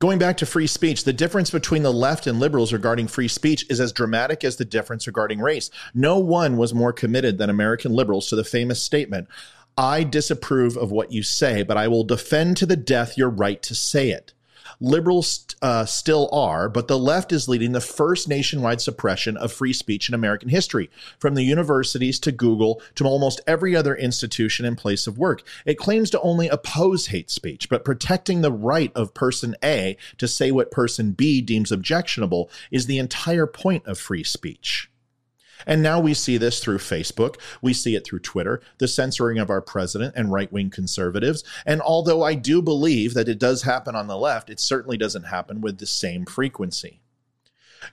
Going 0.00 0.18
back 0.18 0.38
to 0.38 0.46
free 0.46 0.66
speech, 0.66 1.04
the 1.04 1.12
difference 1.12 1.50
between 1.50 1.82
the 1.82 1.92
left 1.92 2.26
and 2.26 2.40
liberals 2.40 2.72
regarding 2.72 3.06
free 3.06 3.28
speech 3.28 3.66
is 3.68 3.80
as 3.80 3.92
dramatic 3.92 4.44
as 4.44 4.56
the 4.56 4.64
difference 4.64 5.06
regarding 5.06 5.40
race. 5.40 5.70
No 5.92 6.18
one 6.18 6.56
was 6.56 6.72
more 6.72 6.94
committed 6.94 7.36
than 7.36 7.50
American 7.50 7.92
liberals 7.92 8.26
to 8.28 8.36
the 8.36 8.42
famous 8.42 8.82
statement 8.82 9.28
I 9.76 10.04
disapprove 10.04 10.78
of 10.78 10.90
what 10.90 11.12
you 11.12 11.22
say, 11.22 11.62
but 11.62 11.76
I 11.76 11.88
will 11.88 12.04
defend 12.04 12.56
to 12.56 12.66
the 12.66 12.76
death 12.76 13.18
your 13.18 13.28
right 13.28 13.62
to 13.62 13.74
say 13.74 14.08
it. 14.08 14.32
Liberals 14.82 15.44
uh, 15.60 15.84
still 15.84 16.30
are, 16.32 16.70
but 16.70 16.88
the 16.88 16.98
left 16.98 17.32
is 17.32 17.48
leading 17.48 17.72
the 17.72 17.82
first 17.82 18.28
nationwide 18.28 18.80
suppression 18.80 19.36
of 19.36 19.52
free 19.52 19.74
speech 19.74 20.08
in 20.08 20.14
American 20.14 20.48
history, 20.48 20.88
from 21.18 21.34
the 21.34 21.42
universities 21.42 22.18
to 22.20 22.32
Google 22.32 22.80
to 22.94 23.04
almost 23.04 23.42
every 23.46 23.76
other 23.76 23.94
institution 23.94 24.64
and 24.64 24.78
place 24.78 25.06
of 25.06 25.18
work. 25.18 25.42
It 25.66 25.76
claims 25.76 26.08
to 26.10 26.20
only 26.22 26.48
oppose 26.48 27.08
hate 27.08 27.30
speech, 27.30 27.68
but 27.68 27.84
protecting 27.84 28.40
the 28.40 28.52
right 28.52 28.90
of 28.94 29.12
person 29.12 29.54
A 29.62 29.98
to 30.16 30.26
say 30.26 30.50
what 30.50 30.70
person 30.70 31.12
B 31.12 31.42
deems 31.42 31.70
objectionable 31.70 32.50
is 32.70 32.86
the 32.86 32.98
entire 32.98 33.46
point 33.46 33.86
of 33.86 33.98
free 33.98 34.24
speech. 34.24 34.90
And 35.66 35.82
now 35.82 36.00
we 36.00 36.14
see 36.14 36.36
this 36.36 36.60
through 36.60 36.78
Facebook. 36.78 37.36
We 37.62 37.72
see 37.72 37.94
it 37.94 38.06
through 38.06 38.20
Twitter, 38.20 38.60
the 38.78 38.88
censoring 38.88 39.38
of 39.38 39.50
our 39.50 39.60
president 39.60 40.14
and 40.16 40.32
right 40.32 40.52
wing 40.52 40.70
conservatives. 40.70 41.44
And 41.66 41.80
although 41.80 42.22
I 42.22 42.34
do 42.34 42.62
believe 42.62 43.14
that 43.14 43.28
it 43.28 43.38
does 43.38 43.62
happen 43.62 43.94
on 43.94 44.06
the 44.06 44.16
left, 44.16 44.50
it 44.50 44.60
certainly 44.60 44.96
doesn't 44.96 45.24
happen 45.24 45.60
with 45.60 45.78
the 45.78 45.86
same 45.86 46.24
frequency. 46.26 47.00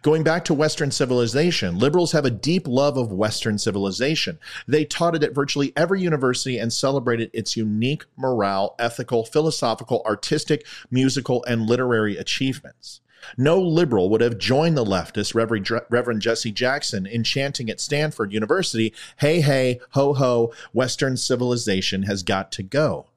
Going 0.01 0.23
back 0.23 0.43
to 0.45 0.53
Western 0.53 0.91
civilization, 0.91 1.80
liberals 1.80 2.12
have 2.12 2.25
a 2.25 2.30
deep 2.30 2.67
love 2.67 2.97
of 2.97 3.13
Western 3.13 3.58
civilization. 3.58 4.38
They 4.67 4.84
taught 4.84 5.15
it 5.15 5.23
at 5.23 5.34
virtually 5.34 5.71
every 5.77 6.01
university 6.01 6.58
and 6.58 6.73
celebrated 6.73 7.30
its 7.34 7.56
unique 7.56 8.03
moral, 8.17 8.75
ethical, 8.80 9.25
philosophical, 9.25 10.03
artistic, 10.06 10.65
musical, 10.91 11.43
and 11.45 11.67
literary 11.67 12.17
achievements. 12.17 12.99
No 13.38 13.60
liberal 13.62 14.10
would 14.10 14.21
have 14.21 14.38
joined 14.38 14.77
the 14.77 14.86
leftist 14.86 15.36
Reverend, 15.36 15.69
Reverend 15.89 16.21
Jesse 16.21 16.51
Jackson 16.51 17.06
in 17.06 17.23
chanting 17.23 17.69
at 17.69 17.80
Stanford 17.80 18.32
University, 18.32 18.93
hey, 19.17 19.41
hey, 19.41 19.80
ho, 19.91 20.13
ho, 20.13 20.53
Western 20.73 21.17
civilization 21.17 22.03
has 22.03 22.23
got 22.23 22.51
to 22.53 22.63
go. 22.63 23.08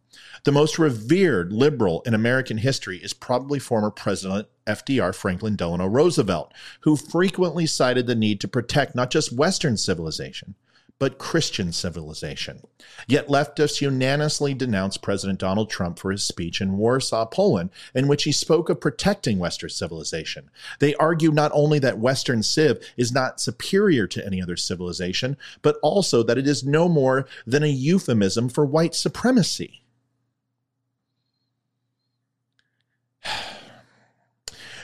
The 0.44 0.52
most 0.52 0.78
revered 0.78 1.52
liberal 1.52 2.00
in 2.06 2.14
American 2.14 2.58
history 2.58 2.96
is 2.98 3.12
probably 3.12 3.58
former 3.58 3.90
President 3.90 4.48
FDR 4.66 5.14
Franklin 5.14 5.54
Delano 5.54 5.86
Roosevelt, 5.86 6.54
who 6.80 6.96
frequently 6.96 7.66
cited 7.66 8.06
the 8.06 8.14
need 8.14 8.40
to 8.40 8.48
protect 8.48 8.94
not 8.94 9.10
just 9.10 9.32
Western 9.32 9.76
civilization, 9.76 10.54
but 11.00 11.18
Christian 11.18 11.72
civilization. 11.72 12.60
Yet 13.08 13.26
leftists 13.26 13.80
unanimously 13.80 14.54
denounced 14.54 15.02
President 15.02 15.40
Donald 15.40 15.70
Trump 15.70 15.98
for 15.98 16.12
his 16.12 16.22
speech 16.22 16.60
in 16.60 16.76
Warsaw, 16.76 17.24
Poland, 17.24 17.70
in 17.94 18.06
which 18.06 18.24
he 18.24 18.32
spoke 18.32 18.68
of 18.68 18.80
protecting 18.80 19.38
Western 19.38 19.70
civilization. 19.70 20.50
They 20.78 20.94
argue 20.96 21.32
not 21.32 21.50
only 21.54 21.78
that 21.80 21.98
Western 21.98 22.42
civ 22.42 22.86
is 22.98 23.10
not 23.10 23.40
superior 23.40 24.06
to 24.08 24.24
any 24.24 24.42
other 24.42 24.56
civilization, 24.56 25.38
but 25.62 25.78
also 25.82 26.22
that 26.22 26.38
it 26.38 26.46
is 26.46 26.64
no 26.64 26.86
more 26.88 27.26
than 27.46 27.64
a 27.64 27.68
euphemism 27.68 28.50
for 28.50 28.66
white 28.66 28.94
supremacy. 28.94 29.82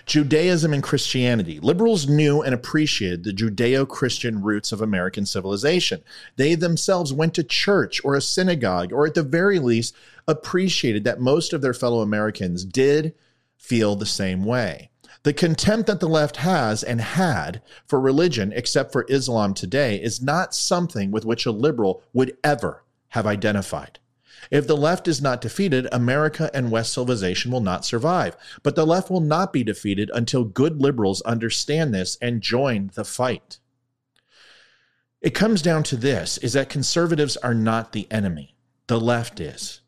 Judaism 0.06 0.72
and 0.72 0.84
Christianity. 0.84 1.58
Liberals 1.58 2.08
knew 2.08 2.40
and 2.40 2.54
appreciated 2.54 3.24
the 3.24 3.32
Judeo 3.32 3.86
Christian 3.86 4.40
roots 4.40 4.70
of 4.70 4.80
American 4.80 5.26
civilization. 5.26 6.02
They 6.36 6.54
themselves 6.54 7.12
went 7.12 7.34
to 7.34 7.42
church 7.42 8.00
or 8.04 8.14
a 8.14 8.20
synagogue, 8.20 8.92
or 8.92 9.04
at 9.06 9.14
the 9.14 9.24
very 9.24 9.58
least, 9.58 9.96
appreciated 10.28 11.02
that 11.04 11.20
most 11.20 11.52
of 11.52 11.60
their 11.60 11.74
fellow 11.74 12.02
Americans 12.02 12.64
did 12.64 13.14
feel 13.58 13.96
the 13.96 14.06
same 14.06 14.44
way. 14.44 14.90
The 15.24 15.32
contempt 15.32 15.88
that 15.88 15.98
the 15.98 16.08
left 16.08 16.36
has 16.36 16.84
and 16.84 17.00
had 17.00 17.60
for 17.84 17.98
religion, 17.98 18.52
except 18.54 18.92
for 18.92 19.06
Islam 19.08 19.54
today, 19.54 20.00
is 20.00 20.22
not 20.22 20.54
something 20.54 21.10
with 21.10 21.24
which 21.24 21.46
a 21.46 21.50
liberal 21.50 22.04
would 22.12 22.36
ever 22.44 22.84
have 23.08 23.26
identified. 23.26 23.98
If 24.50 24.66
the 24.66 24.76
left 24.76 25.08
is 25.08 25.22
not 25.22 25.40
defeated, 25.40 25.88
America 25.90 26.50
and 26.54 26.70
West 26.70 26.92
civilization 26.92 27.50
will 27.50 27.60
not 27.60 27.84
survive. 27.84 28.36
But 28.62 28.76
the 28.76 28.86
left 28.86 29.10
will 29.10 29.20
not 29.20 29.52
be 29.52 29.64
defeated 29.64 30.10
until 30.14 30.44
good 30.44 30.80
liberals 30.80 31.22
understand 31.22 31.92
this 31.92 32.16
and 32.20 32.40
join 32.40 32.90
the 32.94 33.04
fight. 33.04 33.58
It 35.20 35.34
comes 35.34 35.62
down 35.62 35.82
to 35.84 35.96
this 35.96 36.38
is 36.38 36.52
that 36.52 36.68
conservatives 36.68 37.36
are 37.38 37.54
not 37.54 37.92
the 37.92 38.06
enemy. 38.10 38.54
The 38.86 39.00
left 39.00 39.40
is. 39.40 39.80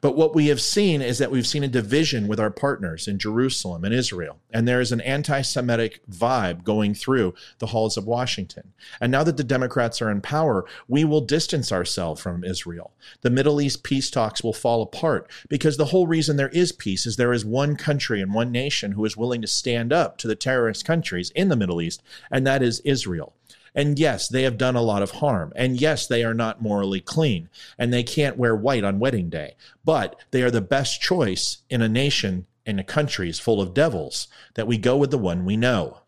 But 0.00 0.16
what 0.16 0.34
we 0.34 0.48
have 0.48 0.60
seen 0.60 1.02
is 1.02 1.18
that 1.18 1.30
we've 1.30 1.46
seen 1.46 1.64
a 1.64 1.68
division 1.68 2.28
with 2.28 2.40
our 2.40 2.50
partners 2.50 3.08
in 3.08 3.18
Jerusalem 3.18 3.84
and 3.84 3.94
Israel. 3.94 4.38
And 4.52 4.66
there 4.66 4.80
is 4.80 4.92
an 4.92 5.00
anti 5.00 5.42
Semitic 5.42 6.00
vibe 6.10 6.64
going 6.64 6.94
through 6.94 7.34
the 7.58 7.66
halls 7.66 7.96
of 7.96 8.06
Washington. 8.06 8.72
And 9.00 9.12
now 9.12 9.22
that 9.24 9.36
the 9.36 9.44
Democrats 9.44 10.00
are 10.02 10.10
in 10.10 10.20
power, 10.20 10.64
we 10.88 11.04
will 11.04 11.20
distance 11.20 11.72
ourselves 11.72 12.20
from 12.20 12.44
Israel. 12.44 12.92
The 13.22 13.30
Middle 13.30 13.60
East 13.60 13.82
peace 13.82 14.10
talks 14.10 14.42
will 14.42 14.52
fall 14.52 14.82
apart 14.82 15.30
because 15.48 15.76
the 15.76 15.86
whole 15.86 16.06
reason 16.06 16.36
there 16.36 16.48
is 16.50 16.72
peace 16.72 17.06
is 17.06 17.16
there 17.16 17.32
is 17.32 17.44
one 17.44 17.76
country 17.76 18.20
and 18.20 18.34
one 18.34 18.52
nation 18.52 18.92
who 18.92 19.04
is 19.04 19.16
willing 19.16 19.40
to 19.42 19.46
stand 19.46 19.92
up 19.92 20.18
to 20.18 20.28
the 20.28 20.36
terrorist 20.36 20.84
countries 20.84 21.30
in 21.34 21.48
the 21.48 21.56
Middle 21.56 21.80
East, 21.80 22.02
and 22.30 22.46
that 22.46 22.62
is 22.62 22.80
Israel. 22.80 23.34
And 23.76 23.98
yes, 23.98 24.26
they 24.26 24.42
have 24.42 24.56
done 24.56 24.74
a 24.74 24.82
lot 24.82 25.02
of 25.02 25.12
harm. 25.12 25.52
And 25.54 25.80
yes, 25.80 26.06
they 26.06 26.24
are 26.24 26.34
not 26.34 26.62
morally 26.62 27.00
clean 27.00 27.50
and 27.78 27.92
they 27.92 28.02
can't 28.02 28.38
wear 28.38 28.56
white 28.56 28.82
on 28.82 28.98
wedding 28.98 29.28
day. 29.28 29.54
But 29.84 30.18
they 30.30 30.42
are 30.42 30.50
the 30.50 30.62
best 30.62 31.00
choice 31.00 31.58
in 31.68 31.82
a 31.82 31.88
nation 31.88 32.46
in 32.64 32.78
a 32.78 32.84
country 32.84 33.30
full 33.32 33.60
of 33.60 33.74
devils 33.74 34.28
that 34.54 34.66
we 34.66 34.78
go 34.78 34.96
with 34.96 35.10
the 35.10 35.18
one 35.18 35.44
we 35.44 35.56
know. 35.56 36.00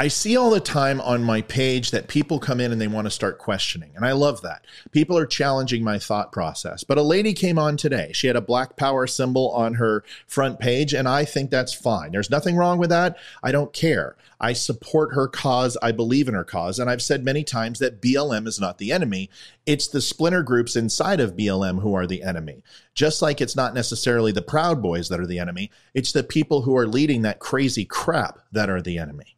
I 0.00 0.08
see 0.08 0.34
all 0.34 0.48
the 0.48 0.60
time 0.60 0.98
on 1.02 1.22
my 1.22 1.42
page 1.42 1.90
that 1.90 2.08
people 2.08 2.38
come 2.38 2.58
in 2.58 2.72
and 2.72 2.80
they 2.80 2.88
want 2.88 3.04
to 3.04 3.10
start 3.10 3.36
questioning. 3.36 3.90
And 3.94 4.02
I 4.02 4.12
love 4.12 4.40
that. 4.40 4.64
People 4.92 5.14
are 5.18 5.26
challenging 5.26 5.84
my 5.84 5.98
thought 5.98 6.32
process. 6.32 6.84
But 6.84 6.96
a 6.96 7.02
lady 7.02 7.34
came 7.34 7.58
on 7.58 7.76
today. 7.76 8.10
She 8.14 8.26
had 8.26 8.34
a 8.34 8.40
black 8.40 8.78
power 8.78 9.06
symbol 9.06 9.50
on 9.50 9.74
her 9.74 10.02
front 10.26 10.58
page, 10.58 10.94
and 10.94 11.06
I 11.06 11.26
think 11.26 11.50
that's 11.50 11.74
fine. 11.74 12.12
There's 12.12 12.30
nothing 12.30 12.56
wrong 12.56 12.78
with 12.78 12.88
that. 12.88 13.18
I 13.42 13.52
don't 13.52 13.74
care. 13.74 14.16
I 14.40 14.54
support 14.54 15.12
her 15.12 15.28
cause. 15.28 15.76
I 15.82 15.92
believe 15.92 16.28
in 16.28 16.34
her 16.34 16.44
cause. 16.44 16.78
And 16.78 16.88
I've 16.88 17.02
said 17.02 17.22
many 17.22 17.44
times 17.44 17.78
that 17.80 18.00
BLM 18.00 18.46
is 18.46 18.58
not 18.58 18.78
the 18.78 18.92
enemy. 18.92 19.28
It's 19.66 19.86
the 19.86 20.00
splinter 20.00 20.42
groups 20.42 20.76
inside 20.76 21.20
of 21.20 21.36
BLM 21.36 21.82
who 21.82 21.92
are 21.92 22.06
the 22.06 22.22
enemy. 22.22 22.64
Just 22.94 23.20
like 23.20 23.42
it's 23.42 23.54
not 23.54 23.74
necessarily 23.74 24.32
the 24.32 24.40
Proud 24.40 24.80
Boys 24.80 25.10
that 25.10 25.20
are 25.20 25.26
the 25.26 25.38
enemy, 25.38 25.70
it's 25.92 26.12
the 26.12 26.24
people 26.24 26.62
who 26.62 26.74
are 26.74 26.86
leading 26.86 27.20
that 27.20 27.38
crazy 27.38 27.84
crap 27.84 28.38
that 28.50 28.70
are 28.70 28.80
the 28.80 28.96
enemy. 28.96 29.36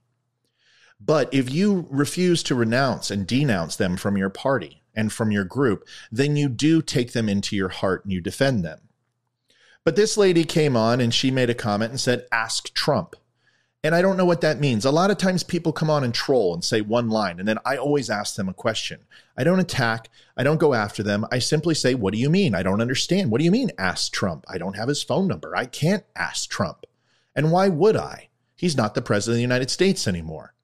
But 1.04 1.32
if 1.32 1.50
you 1.52 1.86
refuse 1.90 2.42
to 2.44 2.54
renounce 2.54 3.10
and 3.10 3.26
denounce 3.26 3.76
them 3.76 3.96
from 3.96 4.16
your 4.16 4.30
party 4.30 4.82
and 4.94 5.12
from 5.12 5.32
your 5.32 5.44
group, 5.44 5.86
then 6.12 6.36
you 6.36 6.48
do 6.48 6.80
take 6.80 7.12
them 7.12 7.28
into 7.28 7.56
your 7.56 7.70
heart 7.70 8.04
and 8.04 8.12
you 8.12 8.20
defend 8.20 8.64
them. 8.64 8.80
But 9.84 9.96
this 9.96 10.16
lady 10.16 10.44
came 10.44 10.76
on 10.76 11.00
and 11.00 11.12
she 11.12 11.30
made 11.30 11.50
a 11.50 11.54
comment 11.54 11.90
and 11.90 12.00
said, 12.00 12.26
Ask 12.30 12.72
Trump. 12.72 13.16
And 13.84 13.96
I 13.96 14.02
don't 14.02 14.16
know 14.16 14.24
what 14.24 14.42
that 14.42 14.60
means. 14.60 14.84
A 14.84 14.92
lot 14.92 15.10
of 15.10 15.18
times 15.18 15.42
people 15.42 15.72
come 15.72 15.90
on 15.90 16.04
and 16.04 16.14
troll 16.14 16.54
and 16.54 16.62
say 16.62 16.80
one 16.80 17.08
line, 17.08 17.40
and 17.40 17.48
then 17.48 17.58
I 17.66 17.76
always 17.76 18.08
ask 18.08 18.36
them 18.36 18.48
a 18.48 18.54
question. 18.54 19.00
I 19.36 19.42
don't 19.42 19.58
attack, 19.58 20.08
I 20.36 20.44
don't 20.44 20.60
go 20.60 20.72
after 20.72 21.02
them. 21.02 21.26
I 21.32 21.40
simply 21.40 21.74
say, 21.74 21.94
What 21.96 22.12
do 22.12 22.20
you 22.20 22.30
mean? 22.30 22.54
I 22.54 22.62
don't 22.62 22.80
understand. 22.80 23.32
What 23.32 23.38
do 23.38 23.44
you 23.44 23.50
mean, 23.50 23.72
ask 23.76 24.12
Trump? 24.12 24.44
I 24.46 24.58
don't 24.58 24.76
have 24.76 24.88
his 24.88 25.02
phone 25.02 25.26
number. 25.26 25.56
I 25.56 25.64
can't 25.64 26.04
ask 26.14 26.48
Trump. 26.48 26.86
And 27.34 27.50
why 27.50 27.68
would 27.68 27.96
I? 27.96 28.28
He's 28.54 28.76
not 28.76 28.94
the 28.94 29.02
president 29.02 29.34
of 29.34 29.38
the 29.38 29.42
United 29.42 29.70
States 29.70 30.06
anymore. 30.06 30.54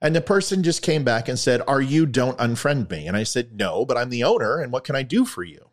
And 0.00 0.14
the 0.14 0.20
person 0.20 0.62
just 0.62 0.82
came 0.82 1.04
back 1.04 1.28
and 1.28 1.38
said, 1.38 1.62
Are 1.66 1.80
you 1.80 2.06
don't 2.06 2.38
unfriend 2.38 2.90
me? 2.90 3.06
And 3.06 3.16
I 3.16 3.22
said, 3.22 3.52
No, 3.54 3.84
but 3.84 3.96
I'm 3.96 4.10
the 4.10 4.24
owner. 4.24 4.60
And 4.60 4.72
what 4.72 4.84
can 4.84 4.96
I 4.96 5.02
do 5.02 5.24
for 5.24 5.42
you? 5.42 5.70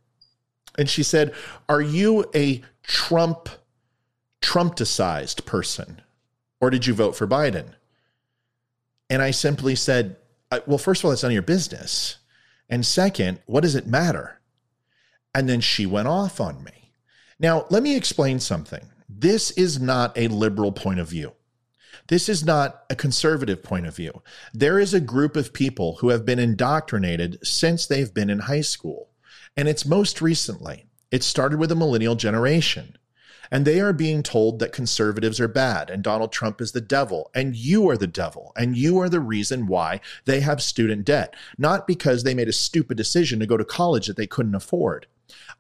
And 0.78 0.90
she 0.90 1.04
said, 1.04 1.34
Are 1.68 1.82
you 1.82 2.26
a 2.34 2.62
Trump, 2.84 3.50
Trumpicized 4.42 5.46
person? 5.46 6.02
Or 6.62 6.70
did 6.70 6.88
you 6.88 6.94
vote 6.94 7.16
for 7.16 7.28
Biden? 7.28 7.74
And 9.10 9.22
I 9.22 9.32
simply 9.32 9.76
said, 9.76 10.16
Well, 10.66 10.78
first 10.78 11.02
of 11.02 11.06
all, 11.06 11.12
that's 11.12 11.24
none 11.24 11.32
of 11.32 11.34
your 11.34 11.42
business. 11.42 12.18
And 12.70 12.86
second, 12.86 13.40
what 13.46 13.62
does 13.62 13.76
it 13.76 13.88
matter? 13.88 14.40
And 15.36 15.50
then 15.50 15.62
she 15.62 15.86
went 15.86 16.08
off 16.08 16.40
on 16.40 16.64
me. 16.64 16.94
Now, 17.40 17.66
let 17.70 17.84
me 17.84 17.96
explain 17.96 18.40
something. 18.40 18.90
This 19.10 19.52
is 19.52 19.80
not 19.80 20.18
a 20.18 20.28
liberal 20.30 20.72
point 20.72 21.00
of 21.00 21.10
view. 21.10 21.34
This 22.08 22.28
is 22.28 22.46
not 22.46 22.84
a 22.90 22.96
conservative 22.96 23.64
point 23.64 23.86
of 23.86 23.96
view. 23.96 24.22
There 24.54 24.78
is 24.78 24.94
a 24.94 25.00
group 25.00 25.38
of 25.38 25.54
people 25.54 25.98
who 25.98 26.10
have 26.10 26.26
been 26.26 26.40
indoctrinated 26.40 27.40
since 27.46 27.86
they've 27.86 28.14
been 28.14 28.30
in 28.30 28.40
high 28.40 28.62
school. 28.62 29.10
And 29.56 29.68
it's 29.68 29.86
most 29.86 30.22
recently. 30.22 30.86
It 31.12 31.24
started 31.24 31.60
with 31.60 31.70
the 31.70 31.76
millennial 31.76 32.16
generation. 32.16 32.98
And 33.52 33.66
they 33.66 33.80
are 33.80 33.94
being 33.94 34.24
told 34.24 34.60
that 34.60 34.74
conservatives 34.74 35.40
are 35.40 35.48
bad 35.48 35.92
and 35.92 36.04
Donald 36.04 36.32
Trump 36.32 36.60
is 36.60 36.72
the 36.72 36.82
devil 36.82 37.30
and 37.36 37.56
you 37.56 37.88
are 37.88 37.98
the 37.98 38.08
devil 38.08 38.52
and 38.58 38.76
you 38.76 38.98
are 39.00 39.10
the 39.10 39.20
reason 39.20 39.68
why 39.68 40.02
they 40.26 40.40
have 40.40 40.62
student 40.62 41.06
debt, 41.06 41.36
not 41.58 41.86
because 41.86 42.24
they 42.24 42.34
made 42.34 42.48
a 42.48 42.54
stupid 42.54 42.98
decision 42.98 43.40
to 43.40 43.46
go 43.46 43.56
to 43.56 43.64
college 43.64 44.08
that 44.08 44.18
they 44.18 44.26
couldn't 44.26 44.56
afford. 44.56 45.06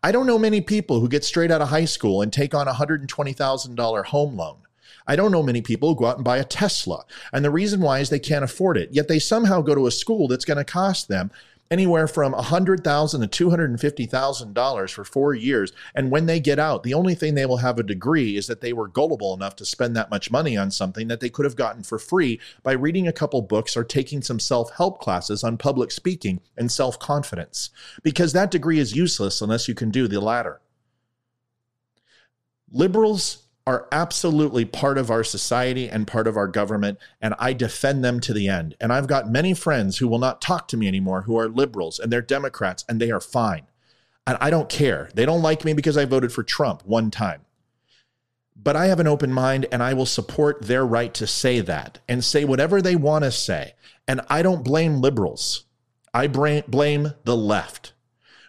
I 0.01 0.11
don't 0.11 0.25
know 0.25 0.39
many 0.39 0.59
people 0.59 0.99
who 0.99 1.07
get 1.07 1.23
straight 1.23 1.51
out 1.51 1.61
of 1.61 1.69
high 1.69 1.85
school 1.85 2.21
and 2.21 2.33
take 2.33 2.55
on 2.55 2.67
a 2.67 2.73
$120,000 2.73 4.05
home 4.05 4.35
loan. 4.35 4.62
I 5.07 5.15
don't 5.15 5.31
know 5.31 5.43
many 5.43 5.61
people 5.61 5.89
who 5.89 5.95
go 5.99 6.05
out 6.05 6.17
and 6.17 6.25
buy 6.25 6.37
a 6.37 6.43
Tesla. 6.43 7.05
And 7.31 7.43
the 7.43 7.51
reason 7.51 7.81
why 7.81 7.99
is 7.99 8.09
they 8.09 8.19
can't 8.19 8.43
afford 8.43 8.77
it. 8.77 8.89
Yet 8.91 9.07
they 9.07 9.19
somehow 9.19 9.61
go 9.61 9.75
to 9.75 9.87
a 9.87 9.91
school 9.91 10.27
that's 10.27 10.45
going 10.45 10.57
to 10.57 10.63
cost 10.63 11.07
them 11.07 11.31
anywhere 11.73 12.07
from 12.07 12.33
100,000 12.33 13.29
to 13.29 13.45
$250,000 13.47 14.89
for 14.91 15.03
four 15.03 15.33
years. 15.33 15.71
And 15.95 16.11
when 16.11 16.27
they 16.27 16.39
get 16.39 16.59
out, 16.59 16.83
the 16.83 16.93
only 16.93 17.15
thing 17.15 17.33
they 17.33 17.47
will 17.47 17.57
have 17.57 17.79
a 17.79 17.83
degree 17.83 18.37
is 18.37 18.45
that 18.47 18.61
they 18.61 18.73
were 18.73 18.87
gullible 18.87 19.33
enough 19.33 19.55
to 19.57 19.65
spend 19.65 19.95
that 19.95 20.11
much 20.11 20.29
money 20.29 20.55
on 20.55 20.69
something 20.69 21.07
that 21.07 21.19
they 21.19 21.29
could 21.29 21.45
have 21.45 21.55
gotten 21.55 21.81
for 21.81 21.97
free 21.97 22.39
by 22.61 22.73
reading 22.73 23.07
a 23.07 23.13
couple 23.13 23.41
books 23.41 23.75
or 23.75 23.83
taking 23.83 24.21
some 24.21 24.39
self 24.39 24.71
help 24.75 24.99
classes 25.01 25.43
on 25.43 25.57
public 25.57 25.91
speaking 25.91 26.41
and 26.57 26.71
self 26.71 26.99
confidence. 26.99 27.71
Because 28.03 28.33
that 28.33 28.51
degree 28.51 28.79
is 28.79 28.95
useless 28.95 29.41
unless 29.41 29.67
you 29.67 29.73
can 29.73 29.89
do 29.89 30.07
the 30.07 30.21
latter. 30.21 30.61
Liberals 32.71 33.42
are 33.65 33.87
absolutely 33.91 34.65
part 34.65 34.97
of 34.97 35.09
our 35.09 35.23
society 35.23 35.87
and 35.87 36.05
part 36.05 36.27
of 36.27 36.35
our 36.35 36.47
government, 36.47 36.99
and 37.21 37.33
I 37.39 37.53
defend 37.53 38.03
them 38.03 38.19
to 38.21 38.33
the 38.33 38.49
end. 38.49 38.75
And 38.81 38.91
I've 38.91 39.07
got 39.07 39.29
many 39.29 39.53
friends 39.53 39.97
who 39.97 40.07
will 40.07 40.19
not 40.19 40.41
talk 40.41 40.67
to 40.69 40.77
me 40.77 40.87
anymore 40.87 41.21
who 41.21 41.37
are 41.37 41.47
liberals 41.47 41.97
and 41.97 42.11
they're 42.11 42.21
Democrats 42.21 42.83
and 42.89 42.99
they 42.99 43.09
are 43.09 43.21
fine. 43.21 43.67
And 44.27 44.37
I 44.41 44.49
don't 44.49 44.69
care. 44.69 45.09
They 45.13 45.25
don't 45.25 45.41
like 45.41 45.63
me 45.63 45.73
because 45.73 45.97
I 45.97 46.05
voted 46.05 46.33
for 46.33 46.43
Trump 46.43 46.85
one 46.85 47.09
time. 47.09 47.41
But 48.55 48.75
I 48.75 48.87
have 48.87 48.99
an 48.99 49.07
open 49.07 49.31
mind 49.33 49.65
and 49.71 49.81
I 49.81 49.93
will 49.93 50.05
support 50.05 50.63
their 50.63 50.85
right 50.85 51.13
to 51.15 51.27
say 51.27 51.61
that 51.61 51.99
and 52.07 52.23
say 52.23 52.45
whatever 52.45 52.81
they 52.81 52.95
want 52.95 53.23
to 53.23 53.31
say. 53.31 53.73
And 54.07 54.21
I 54.29 54.41
don't 54.41 54.63
blame 54.63 55.01
liberals, 55.01 55.65
I 56.13 56.27
blame 56.27 57.13
the 57.23 57.37
left. 57.37 57.93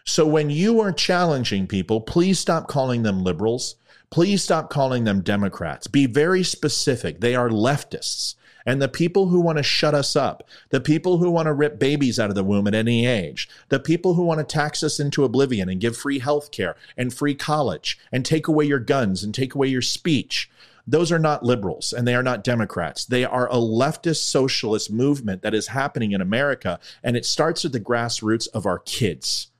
So 0.05 0.25
when 0.25 0.49
you 0.49 0.81
are 0.81 0.91
challenging 0.91 1.67
people, 1.67 1.99
please 2.01 2.37
stop 2.37 2.67
calling 2.67 3.03
them 3.03 3.23
liberals 3.23 3.75
Please 4.09 4.43
stop 4.43 4.69
calling 4.69 5.03
them 5.03 5.21
Democrats. 5.21 5.87
Be 5.87 6.05
very 6.05 6.43
specific. 6.43 7.19
They 7.19 7.35
are 7.35 7.49
leftists. 7.49 8.35
And 8.65 8.81
the 8.81 8.87
people 8.87 9.27
who 9.27 9.41
want 9.41 9.57
to 9.57 9.63
shut 9.63 9.93
us 9.93 10.15
up, 10.15 10.47
the 10.69 10.81
people 10.81 11.19
who 11.19 11.29
want 11.29 11.45
to 11.45 11.53
rip 11.53 11.77
babies 11.77 12.19
out 12.19 12.29
of 12.29 12.35
the 12.35 12.43
womb 12.43 12.67
at 12.67 12.73
any 12.73 13.05
age, 13.05 13.47
the 13.69 13.79
people 13.79 14.15
who 14.15 14.23
want 14.23 14.39
to 14.39 14.43
tax 14.43 14.81
us 14.81 14.99
into 14.99 15.23
oblivion 15.23 15.69
and 15.69 15.79
give 15.79 15.95
free 15.95 16.19
health 16.19 16.51
care 16.51 16.75
and 16.97 17.13
free 17.13 17.35
college 17.35 17.99
and 18.11 18.25
take 18.25 18.47
away 18.47 18.65
your 18.65 18.79
guns 18.79 19.23
and 19.23 19.35
take 19.35 19.53
away 19.53 19.67
your 19.67 19.83
speech, 19.83 20.49
those 20.87 21.11
are 21.11 21.19
not 21.19 21.43
liberals 21.43 21.93
and 21.93 22.07
they 22.07 22.15
are 22.15 22.23
not 22.23 22.43
Democrats. 22.43 23.05
They 23.05 23.23
are 23.23 23.47
a 23.49 23.55
leftist 23.55 24.23
socialist 24.23 24.91
movement 24.91 25.41
that 25.41 25.53
is 25.53 25.67
happening 25.67 26.11
in 26.11 26.21
America. 26.21 26.79
And 27.03 27.15
it 27.15 27.25
starts 27.25 27.65
at 27.65 27.71
the 27.71 27.79
grassroots 27.79 28.47
of 28.53 28.65
our 28.65 28.79
kids. 28.79 29.51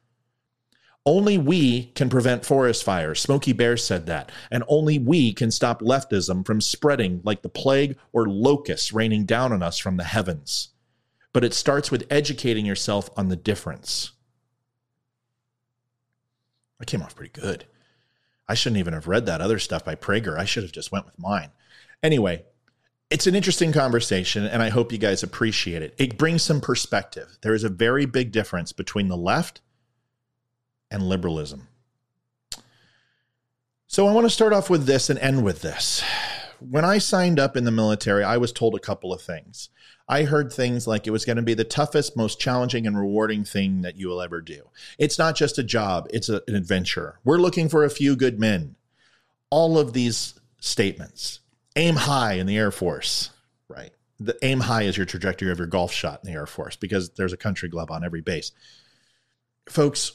Only 1.06 1.38
we 1.38 1.88
can 1.94 2.10
prevent 2.10 2.46
forest 2.46 2.84
fires. 2.84 3.22
Smokey 3.22 3.54
Bear 3.54 3.78
said 3.78 4.08
that. 4.08 4.32
And 4.50 4.64
only 4.68 4.98
we 4.98 5.34
can 5.34 5.52
stop 5.52 5.82
leftism 5.82 6.46
from 6.46 6.62
spreading 6.62 7.22
like 7.24 7.44
the 7.44 7.50
plague 7.50 7.98
or 8.12 8.28
locusts 8.28 8.92
raining 8.92 9.26
down 9.26 9.54
on 9.54 9.62
us 9.62 9.78
from 9.78 9.98
the 9.98 10.04
heavens. 10.04 10.70
But 11.32 11.44
it 11.44 11.54
starts 11.54 11.92
with 11.92 12.08
educating 12.10 12.66
yourself 12.66 13.10
on 13.16 13.30
the 13.30 13.36
difference. 13.36 14.14
I 16.82 16.86
came 16.86 17.04
off 17.04 17.16
pretty 17.16 17.40
good. 17.40 17.66
I 18.48 18.56
shouldn't 18.56 18.80
even 18.80 18.94
have 18.94 19.08
read 19.08 19.28
that 19.28 19.42
other 19.42 19.60
stuff 19.60 19.86
by 19.86 19.96
Prager. 19.96 20.40
I 20.40 20.46
should 20.46 20.64
have 20.64 20.72
just 20.72 20.92
went 20.92 21.06
with 21.06 21.20
mine. 21.20 21.52
Anyway, 22.02 22.46
it's 23.12 23.28
an 23.28 23.36
interesting 23.36 23.72
conversation 23.72 24.46
and 24.46 24.64
I 24.64 24.70
hope 24.70 24.92
you 24.92 24.98
guys 24.98 25.22
appreciate 25.22 25.84
it. 25.84 25.94
It 26.00 26.18
brings 26.18 26.42
some 26.42 26.62
perspective. 26.62 27.38
There 27.42 27.54
is 27.54 27.64
a 27.64 27.70
very 27.70 28.06
big 28.06 28.32
difference 28.32 28.72
between 28.72 29.08
the 29.08 29.18
left 29.18 29.62
and 30.96 31.04
liberalism. 31.04 31.68
So 33.86 34.08
I 34.08 34.14
want 34.14 34.26
to 34.26 34.30
start 34.30 34.54
off 34.54 34.70
with 34.70 34.86
this 34.86 35.10
and 35.10 35.20
end 35.20 35.44
with 35.44 35.62
this. 35.62 36.02
When 36.60 36.86
I 36.86 37.00
signed 37.00 37.38
up 37.38 37.58
in 37.58 37.66
the 37.66 37.72
military, 37.72 38.24
I 38.24 38.38
was 38.38 38.54
told 38.54 38.76
a 38.76 38.80
couple 38.80 39.12
of 39.12 39.22
things. 39.22 39.70
I 40.08 40.24
heard 40.24 40.54
things 40.54 40.88
like 40.88 41.06
it 41.06 41.12
was 41.12 41.26
going 41.26 41.36
to 41.36 41.44
be 41.44 41.54
the 41.54 41.66
toughest, 41.66 42.16
most 42.16 42.40
challenging, 42.40 42.88
and 42.88 42.98
rewarding 42.98 43.44
thing 43.44 43.82
that 43.82 43.98
you 43.98 44.08
will 44.08 44.22
ever 44.22 44.40
do. 44.40 44.70
It's 44.98 45.20
not 45.20 45.36
just 45.36 45.58
a 45.58 45.64
job, 45.64 46.08
it's 46.12 46.30
a, 46.30 46.42
an 46.48 46.56
adventure. 46.56 47.20
We're 47.26 47.40
looking 47.40 47.68
for 47.68 47.84
a 47.84 47.90
few 47.90 48.16
good 48.16 48.40
men. 48.40 48.76
All 49.50 49.78
of 49.78 49.92
these 49.92 50.40
statements 50.60 51.42
aim 51.76 51.96
high 51.96 52.34
in 52.34 52.48
the 52.48 52.58
Air 52.58 52.72
Force, 52.72 53.32
right? 53.68 53.92
The 54.18 54.38
aim 54.44 54.62
high 54.62 54.84
is 54.84 54.96
your 54.96 55.06
trajectory 55.06 55.52
of 55.52 55.58
your 55.58 55.68
golf 55.68 55.92
shot 55.92 56.22
in 56.24 56.32
the 56.32 56.38
Air 56.38 56.48
Force 56.48 56.78
because 56.78 57.10
there's 57.10 57.34
a 57.34 57.38
country 57.38 57.70
club 57.70 57.92
on 57.92 58.06
every 58.06 58.22
base. 58.22 58.54
Folks, 59.68 60.14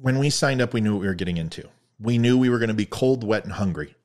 when 0.00 0.18
we 0.18 0.30
signed 0.30 0.60
up, 0.60 0.72
we 0.72 0.80
knew 0.80 0.94
what 0.94 1.00
we 1.00 1.06
were 1.06 1.14
getting 1.14 1.36
into. 1.36 1.68
We 2.00 2.18
knew 2.18 2.38
we 2.38 2.48
were 2.48 2.58
going 2.58 2.68
to 2.68 2.74
be 2.74 2.86
cold, 2.86 3.24
wet, 3.24 3.44
and 3.44 3.52
hungry. 3.52 3.96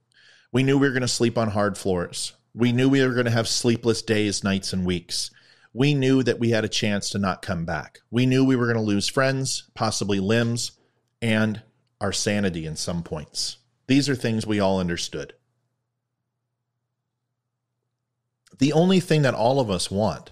We 0.51 0.63
knew 0.63 0.77
we 0.77 0.87
were 0.87 0.93
going 0.93 1.01
to 1.01 1.07
sleep 1.07 1.37
on 1.37 1.49
hard 1.49 1.77
floors. 1.77 2.33
We 2.53 2.71
knew 2.71 2.89
we 2.89 3.05
were 3.05 3.13
going 3.13 3.25
to 3.25 3.31
have 3.31 3.47
sleepless 3.47 4.01
days, 4.01 4.43
nights, 4.43 4.73
and 4.73 4.85
weeks. 4.85 5.31
We 5.73 5.93
knew 5.93 6.21
that 6.23 6.39
we 6.39 6.51
had 6.51 6.63
a 6.63 6.69
chance 6.69 7.09
to 7.09 7.19
not 7.19 7.41
come 7.41 7.65
back. 7.65 7.99
We 8.11 8.25
knew 8.25 8.45
we 8.45 8.55
were 8.55 8.65
going 8.65 8.77
to 8.77 8.81
lose 8.81 9.07
friends, 9.07 9.63
possibly 9.73 10.19
limbs, 10.19 10.73
and 11.21 11.61
our 11.99 12.11
sanity 12.11 12.65
in 12.65 12.75
some 12.75 13.01
points. 13.01 13.57
These 13.87 14.07
are 14.07 14.15
things 14.15 14.45
we 14.45 14.59
all 14.59 14.79
understood. 14.79 15.33
The 18.59 18.73
only 18.73 18.99
thing 18.99 19.23
that 19.23 19.33
all 19.33 19.59
of 19.59 19.71
us 19.71 19.89
want, 19.89 20.31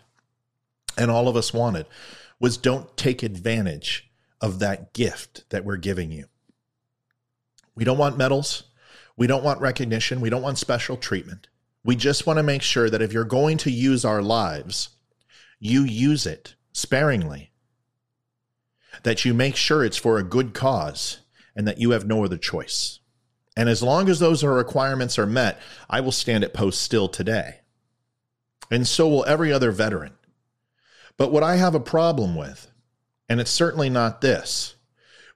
and 0.97 1.09
all 1.09 1.27
of 1.27 1.35
us 1.35 1.53
wanted, 1.53 1.87
was 2.39 2.57
don't 2.57 2.95
take 2.95 3.23
advantage 3.23 4.10
of 4.41 4.59
that 4.59 4.93
gift 4.93 5.49
that 5.51 5.63
we're 5.63 5.77
giving 5.77 6.11
you. 6.11 6.25
We 7.75 7.85
don't 7.85 7.97
want 7.97 8.17
medals. 8.17 8.63
We 9.15 9.27
don't 9.27 9.43
want 9.43 9.61
recognition. 9.61 10.19
We 10.19 10.29
don't 10.29 10.41
want 10.41 10.57
special 10.57 10.97
treatment. 10.97 11.47
We 11.83 11.95
just 11.95 12.27
want 12.27 12.37
to 12.37 12.43
make 12.43 12.61
sure 12.61 12.89
that 12.89 13.01
if 13.01 13.13
you're 13.13 13.23
going 13.23 13.57
to 13.59 13.71
use 13.71 14.03
our 14.03 14.21
lives, 14.21 14.89
you 15.59 15.83
use 15.83 16.25
it 16.25 16.55
sparingly, 16.73 17.51
that 19.03 19.25
you 19.25 19.33
make 19.33 19.55
sure 19.55 19.83
it's 19.83 19.97
for 19.97 20.17
a 20.17 20.23
good 20.23 20.53
cause, 20.53 21.19
and 21.55 21.67
that 21.67 21.79
you 21.79 21.91
have 21.91 22.05
no 22.05 22.23
other 22.23 22.37
choice. 22.37 22.99
And 23.57 23.67
as 23.67 23.83
long 23.83 24.09
as 24.09 24.19
those 24.19 24.43
requirements 24.43 25.19
are 25.19 25.25
met, 25.25 25.59
I 25.89 26.01
will 26.01 26.11
stand 26.11 26.43
at 26.43 26.53
post 26.53 26.81
still 26.81 27.07
today. 27.07 27.59
And 28.69 28.87
so 28.87 29.07
will 29.09 29.25
every 29.25 29.51
other 29.51 29.71
veteran. 29.71 30.13
But 31.17 31.31
what 31.31 31.43
I 31.43 31.57
have 31.57 31.75
a 31.75 31.79
problem 31.79 32.35
with 32.35 32.70
and 33.31 33.39
it's 33.39 33.49
certainly 33.49 33.89
not 33.89 34.19
this. 34.19 34.75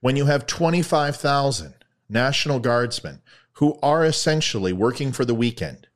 When 0.01 0.17
you 0.17 0.25
have 0.25 0.45
25,000 0.45 1.75
National 2.09 2.59
Guardsmen 2.59 3.21
who 3.53 3.79
are 3.81 4.03
essentially 4.03 4.73
working 4.73 5.13
for 5.13 5.23
the 5.23 5.33
weekend, 5.33 5.87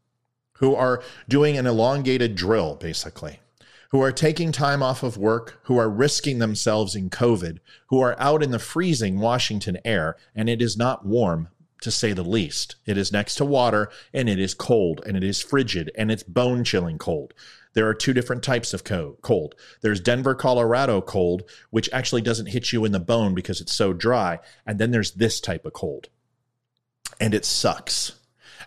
who 0.60 0.74
are 0.76 1.04
doing 1.28 1.58
an 1.58 1.68
elongated 1.68 2.36
drill, 2.36 2.76
basically, 2.76 3.42
who 3.90 4.02
are 4.02 4.14
taking 4.14 4.54
time 4.54 4.82
off 4.82 5.04
of 5.04 5.18
work, 5.18 5.60
who 5.64 5.78
are 5.78 5.90
risking 5.90 6.40
themselves 6.40 6.96
in 6.96 7.10
COVID, 7.10 7.58
who 7.88 8.00
are 8.00 8.16
out 8.18 8.42
in 8.42 8.52
the 8.52 8.60
freezing 8.60 9.20
Washington 9.20 9.78
air, 9.84 10.16
and 10.34 10.48
it 10.48 10.62
is 10.62 10.78
not 10.78 11.06
warm, 11.06 11.50
to 11.82 11.92
say 11.92 12.14
the 12.14 12.24
least. 12.24 12.78
It 12.86 12.98
is 12.98 13.12
next 13.12 13.36
to 13.36 13.46
water, 13.46 13.90
and 14.14 14.30
it 14.30 14.40
is 14.40 14.54
cold, 14.54 15.02
and 15.06 15.18
it 15.18 15.24
is 15.26 15.42
frigid, 15.42 15.92
and 15.98 16.10
it's 16.10 16.24
bone 16.24 16.64
chilling 16.64 16.98
cold. 16.98 17.34
There 17.74 17.88
are 17.88 17.94
two 17.94 18.14
different 18.14 18.44
types 18.44 18.74
of 18.74 18.84
cold. 18.84 19.56
There's 19.82 20.02
Denver, 20.02 20.34
Colorado 20.34 21.02
cold, 21.02 21.44
which 21.70 21.90
actually 21.94 22.22
doesn't 22.22 22.48
hit 22.48 22.74
you 22.74 22.84
in 22.84 22.92
the 22.92 23.00
bone 23.00 23.36
because 23.36 23.62
it's 23.62 23.74
so 23.74 23.94
dry. 23.94 24.40
And 24.66 24.80
then 24.80 24.92
there's 24.92 25.12
this 25.12 25.40
type 25.40 25.66
of 25.66 25.74
cold. 25.74 26.10
And 27.20 27.34
it 27.34 27.46
sucks. 27.46 28.14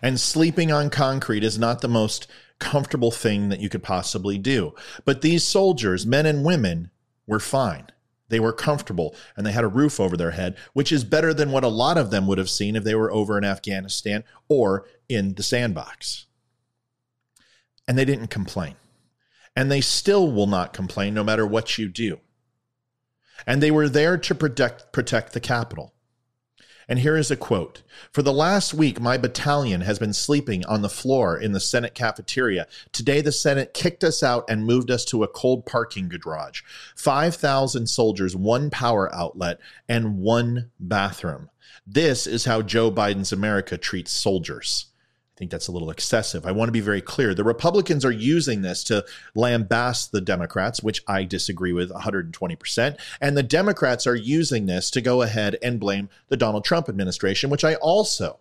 And 0.01 0.19
sleeping 0.19 0.71
on 0.71 0.89
concrete 0.89 1.43
is 1.43 1.59
not 1.59 1.81
the 1.81 1.87
most 1.87 2.27
comfortable 2.59 3.11
thing 3.11 3.49
that 3.49 3.59
you 3.59 3.67
could 3.67 3.83
possibly 3.83 4.37
do. 4.37 4.73
But 5.03 5.21
these 5.21 5.43
soldiers, 5.43 6.05
men 6.05 6.25
and 6.25 6.45
women, 6.45 6.89
were 7.27 7.39
fine. 7.39 7.87
They 8.29 8.39
were 8.39 8.53
comfortable 8.53 9.15
and 9.35 9.45
they 9.45 9.51
had 9.51 9.65
a 9.65 9.67
roof 9.67 9.99
over 9.99 10.15
their 10.15 10.31
head, 10.31 10.55
which 10.71 10.91
is 10.91 11.03
better 11.03 11.33
than 11.33 11.51
what 11.51 11.63
a 11.63 11.67
lot 11.67 11.97
of 11.97 12.09
them 12.09 12.25
would 12.27 12.37
have 12.37 12.49
seen 12.49 12.75
if 12.75 12.83
they 12.83 12.95
were 12.95 13.11
over 13.11 13.37
in 13.37 13.43
Afghanistan 13.43 14.23
or 14.47 14.87
in 15.09 15.35
the 15.35 15.43
sandbox. 15.43 16.25
And 17.87 17.97
they 17.97 18.05
didn't 18.05 18.27
complain 18.27 18.75
and 19.55 19.71
they 19.71 19.81
still 19.81 20.31
will 20.31 20.47
not 20.47 20.73
complain 20.73 21.13
no 21.13 21.23
matter 21.23 21.45
what 21.45 21.77
you 21.77 21.87
do. 21.87 22.19
And 23.45 23.61
they 23.61 23.71
were 23.71 23.89
there 23.89 24.17
to 24.17 24.35
protect, 24.35 24.91
protect 24.91 25.33
the 25.33 25.39
capital. 25.39 25.93
And 26.87 26.99
here 26.99 27.15
is 27.15 27.31
a 27.31 27.37
quote 27.37 27.81
For 28.11 28.21
the 28.21 28.33
last 28.33 28.73
week, 28.73 28.99
my 28.99 29.17
battalion 29.17 29.81
has 29.81 29.99
been 29.99 30.13
sleeping 30.13 30.65
on 30.65 30.81
the 30.81 30.89
floor 30.89 31.37
in 31.37 31.53
the 31.53 31.59
Senate 31.59 31.93
cafeteria. 31.93 32.67
Today, 32.91 33.21
the 33.21 33.31
Senate 33.31 33.73
kicked 33.73 34.03
us 34.03 34.21
out 34.21 34.45
and 34.49 34.65
moved 34.65 34.91
us 34.91 35.05
to 35.05 35.23
a 35.23 35.27
cold 35.27 35.65
parking 35.65 36.09
garage. 36.09 36.61
5,000 36.95 37.87
soldiers, 37.87 38.35
one 38.35 38.69
power 38.69 39.13
outlet, 39.13 39.59
and 39.87 40.17
one 40.17 40.71
bathroom. 40.79 41.49
This 41.85 42.27
is 42.27 42.45
how 42.45 42.61
Joe 42.61 42.91
Biden's 42.91 43.31
America 43.31 43.77
treats 43.77 44.11
soldiers. 44.11 44.87
I 45.35 45.39
think 45.39 45.49
that's 45.49 45.67
a 45.67 45.71
little 45.71 45.89
excessive. 45.89 46.45
I 46.45 46.51
want 46.51 46.67
to 46.67 46.73
be 46.73 46.79
very 46.79 47.01
clear. 47.01 47.33
The 47.33 47.43
Republicans 47.43 48.05
are 48.05 48.11
using 48.11 48.61
this 48.61 48.83
to 48.85 49.03
lambaste 49.35 50.11
the 50.11 50.21
Democrats, 50.21 50.83
which 50.83 51.01
I 51.07 51.23
disagree 51.23 51.73
with 51.73 51.91
120%. 51.91 52.99
And 53.19 53.35
the 53.35 53.41
Democrats 53.41 54.05
are 54.05 54.15
using 54.15 54.67
this 54.67 54.91
to 54.91 55.01
go 55.01 55.23
ahead 55.23 55.57
and 55.63 55.79
blame 55.79 56.09
the 56.27 56.37
Donald 56.37 56.63
Trump 56.63 56.87
administration, 56.87 57.49
which 57.49 57.63
I 57.63 57.73
also 57.75 58.39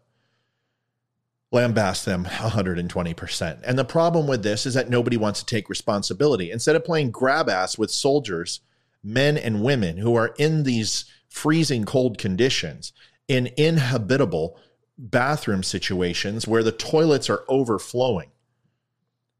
lambaste 1.50 2.04
them 2.04 2.26
120%. 2.26 3.60
And 3.64 3.78
the 3.78 3.84
problem 3.86 4.26
with 4.26 4.42
this 4.42 4.66
is 4.66 4.74
that 4.74 4.90
nobody 4.90 5.16
wants 5.16 5.40
to 5.40 5.46
take 5.46 5.70
responsibility. 5.70 6.50
Instead 6.50 6.76
of 6.76 6.84
playing 6.84 7.10
grab 7.10 7.48
ass 7.48 7.78
with 7.78 7.90
soldiers, 7.90 8.60
men 9.02 9.38
and 9.38 9.62
women 9.62 9.96
who 9.96 10.14
are 10.14 10.34
in 10.38 10.64
these 10.64 11.06
freezing 11.30 11.86
cold 11.86 12.18
conditions, 12.18 12.92
in 13.28 13.50
inhabitable 13.56 14.58
bathroom 15.10 15.62
situations 15.62 16.46
where 16.46 16.62
the 16.62 16.72
toilets 16.72 17.28
are 17.28 17.44
overflowing 17.48 18.30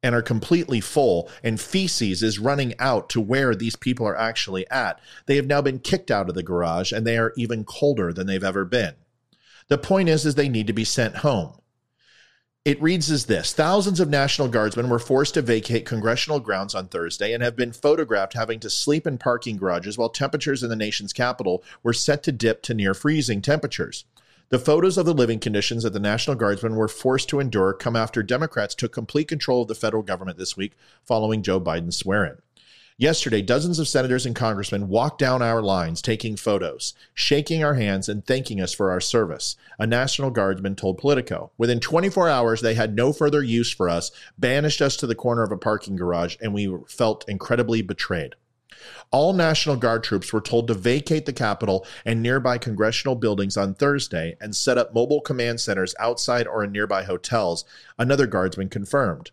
and 0.03 0.14
are 0.14 0.22
completely 0.22 0.81
full 0.81 1.31
and 1.44 1.61
feces 1.61 2.22
is 2.22 2.38
running 2.38 2.75
out 2.79 3.09
to 3.09 3.20
where 3.20 3.55
these 3.55 3.77
people 3.77 4.07
are 4.07 4.18
actually 4.18 4.68
at. 4.68 5.01
They 5.27 5.37
have 5.37 5.46
now 5.46 5.62
been 5.62 5.79
kicked 5.79 6.11
out 6.11 6.29
of 6.29 6.35
the 6.35 6.42
garage 6.42 6.92
and 6.92 7.07
they 7.07 7.16
are 7.16 7.33
even 7.37 7.64
colder 7.64 8.12
than 8.12 8.27
they've 8.27 8.42
ever 8.42 8.64
been. 8.64 8.94
The 9.68 9.79
point 9.79 10.09
is 10.09 10.27
is 10.27 10.35
they 10.35 10.48
need 10.48 10.66
to 10.66 10.72
be 10.72 10.85
sent 10.85 11.18
home. 11.18 11.55
It 12.64 12.81
reads 12.81 13.11
as 13.11 13.27
this 13.27 13.53
Thousands 13.53 13.98
of 13.98 14.09
National 14.09 14.48
Guardsmen 14.48 14.88
were 14.88 15.01
forced 15.01 15.35
to 15.35 15.42
vacate 15.42 15.85
congressional 15.85 16.38
grounds 16.38 16.75
on 16.75 16.88
Thursday 16.88 17.33
and 17.33 17.42
have 17.42 17.57
been 17.57 17.72
photographed 17.72 18.35
having 18.35 18.61
to 18.61 18.70
sleep 18.70 19.05
in 19.07 19.18
parking 19.18 19.57
garages 19.57 19.98
while 19.98 20.09
temperatures 20.09 20.62
in 20.62 20.70
the 20.70 20.77
nation's 20.77 21.12
capital 21.12 21.64
were 21.83 21.92
set 21.92 22.22
to 22.25 22.33
dip 22.33 22.62
to 22.62 22.75
near 22.75 22.94
freezing 22.94 23.42
temperatures. 23.42 24.05
The 24.53 24.59
photos 24.59 24.99
of 24.99 25.07
the 25.07 25.15
living 25.15 25.38
conditions 25.38 25.83
that 25.83 25.95
the 25.95 25.99
National 25.99 26.37
Guardsmen 26.37 26.77
were 26.77 26.87
forced 26.87 27.31
to 27.31 27.41
endure 27.41 27.73
come 27.73 27.97
after 27.97 28.23
Democrats 28.23 28.75
took 28.75 28.93
complete 28.93 29.27
control 29.27 29.62
of 29.62 29.69
the 29.69 29.75
federal 29.75 30.03
government 30.03 30.37
this 30.37 30.59
week 30.59 30.75
following 31.03 31.43
Joe 31.43 31.59
Biden's 31.59 31.97
swear 31.97 32.27
in. 32.27 32.37
Yesterday, 32.99 33.41
dozens 33.41 33.79
of 33.79 33.88
senators 33.88 34.27
and 34.27 34.37
congressmen 34.37 34.88
walked 34.88 35.19
down 35.19 35.41
our 35.41 35.62
lines 35.62 36.03
taking 36.03 36.37
photos, 36.37 36.93
shaking 37.15 37.65
our 37.65 37.77
hands, 37.77 38.11
and 38.11 38.27
thanking 38.27 38.61
us 38.61 38.75
for 38.75 38.91
our 38.91 39.01
service, 39.01 39.57
a 39.79 39.87
National 39.87 40.31
Guardsman 40.31 40.77
told 40.77 40.99
Politico. 40.99 41.51
Within 41.57 41.81
24 41.81 42.29
hours, 42.29 42.61
they 42.61 42.75
had 42.75 42.95
no 42.95 43.15
further 43.15 43.43
use 43.43 43.73
for 43.73 43.88
us, 43.88 44.11
banished 44.37 44.83
us 44.83 44.99
to 44.99 45.07
the 45.07 45.15
corner 45.15 45.43
of 45.43 45.51
a 45.51 45.57
parking 45.57 45.97
garage, 45.97 46.37
and 46.43 46.53
we 46.53 46.77
felt 46.87 47.27
incredibly 47.27 47.81
betrayed. 47.81 48.35
All 49.11 49.33
National 49.33 49.77
Guard 49.77 50.03
troops 50.03 50.33
were 50.33 50.41
told 50.41 50.69
to 50.69 50.75
vacate 50.75 51.27
the 51.27 51.33
Capitol 51.33 51.87
and 52.07 52.23
nearby 52.23 52.59
congressional 52.59 53.15
buildings 53.15 53.57
on 53.57 53.75
Thursday 53.75 54.37
and 54.41 54.57
set 54.57 54.79
up 54.79 54.95
mobile 54.95 55.21
command 55.21 55.61
centers 55.61 55.95
outside 55.99 56.47
or 56.47 56.65
in 56.65 56.73
nearby 56.73 57.03
hotels, 57.05 57.65
another 57.99 58.27
guardsman 58.27 58.69
confirmed. 58.69 59.31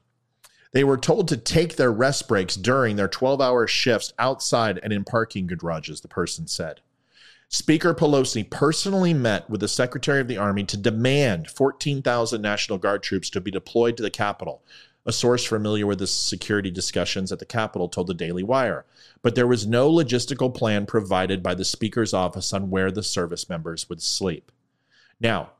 They 0.71 0.83
were 0.83 0.97
told 0.97 1.27
to 1.29 1.37
take 1.37 1.75
their 1.75 1.91
rest 1.91 2.27
breaks 2.27 2.55
during 2.55 2.95
their 2.95 3.07
12 3.07 3.41
hour 3.41 3.65
shifts 3.67 4.13
outside 4.19 4.79
and 4.83 4.93
in 4.93 5.03
parking 5.03 5.47
garages, 5.47 6.01
the 6.01 6.07
person 6.07 6.47
said. 6.47 6.81
Speaker 7.51 7.95
Pelosi 7.95 8.47
personally 8.47 9.11
met 9.11 9.49
with 9.49 9.59
the 9.59 9.67
Secretary 9.67 10.21
of 10.21 10.27
the 10.27 10.37
Army 10.37 10.63
to 10.65 10.77
demand 10.77 11.49
14,000 11.49 12.39
National 12.39 12.77
Guard 12.77 13.01
troops 13.01 13.27
to 13.31 13.41
be 13.41 13.49
deployed 13.49 13.97
to 13.97 14.03
the 14.03 14.11
Capitol, 14.11 14.61
a 15.05 15.11
source 15.11 15.45
familiar 15.45 15.87
with 15.87 15.99
the 15.99 16.07
security 16.07 16.69
discussions 16.69 17.31
at 17.31 17.39
the 17.39 17.45
Capitol 17.45 17.89
told 17.89 18.07
the 18.07 18.13
Daily 18.13 18.43
Wire. 18.43 18.85
But 19.21 19.35
there 19.35 19.47
was 19.47 19.65
no 19.65 19.91
logistical 19.91 20.53
plan 20.53 20.85
provided 20.85 21.41
by 21.41 21.55
the 21.55 21.65
Speaker's 21.65 22.13
office 22.13 22.53
on 22.53 22.69
where 22.69 22.91
the 22.91 23.03
service 23.03 23.49
members 23.49 23.89
would 23.89 24.01
sleep. 24.01 24.51
Now, 25.19 25.51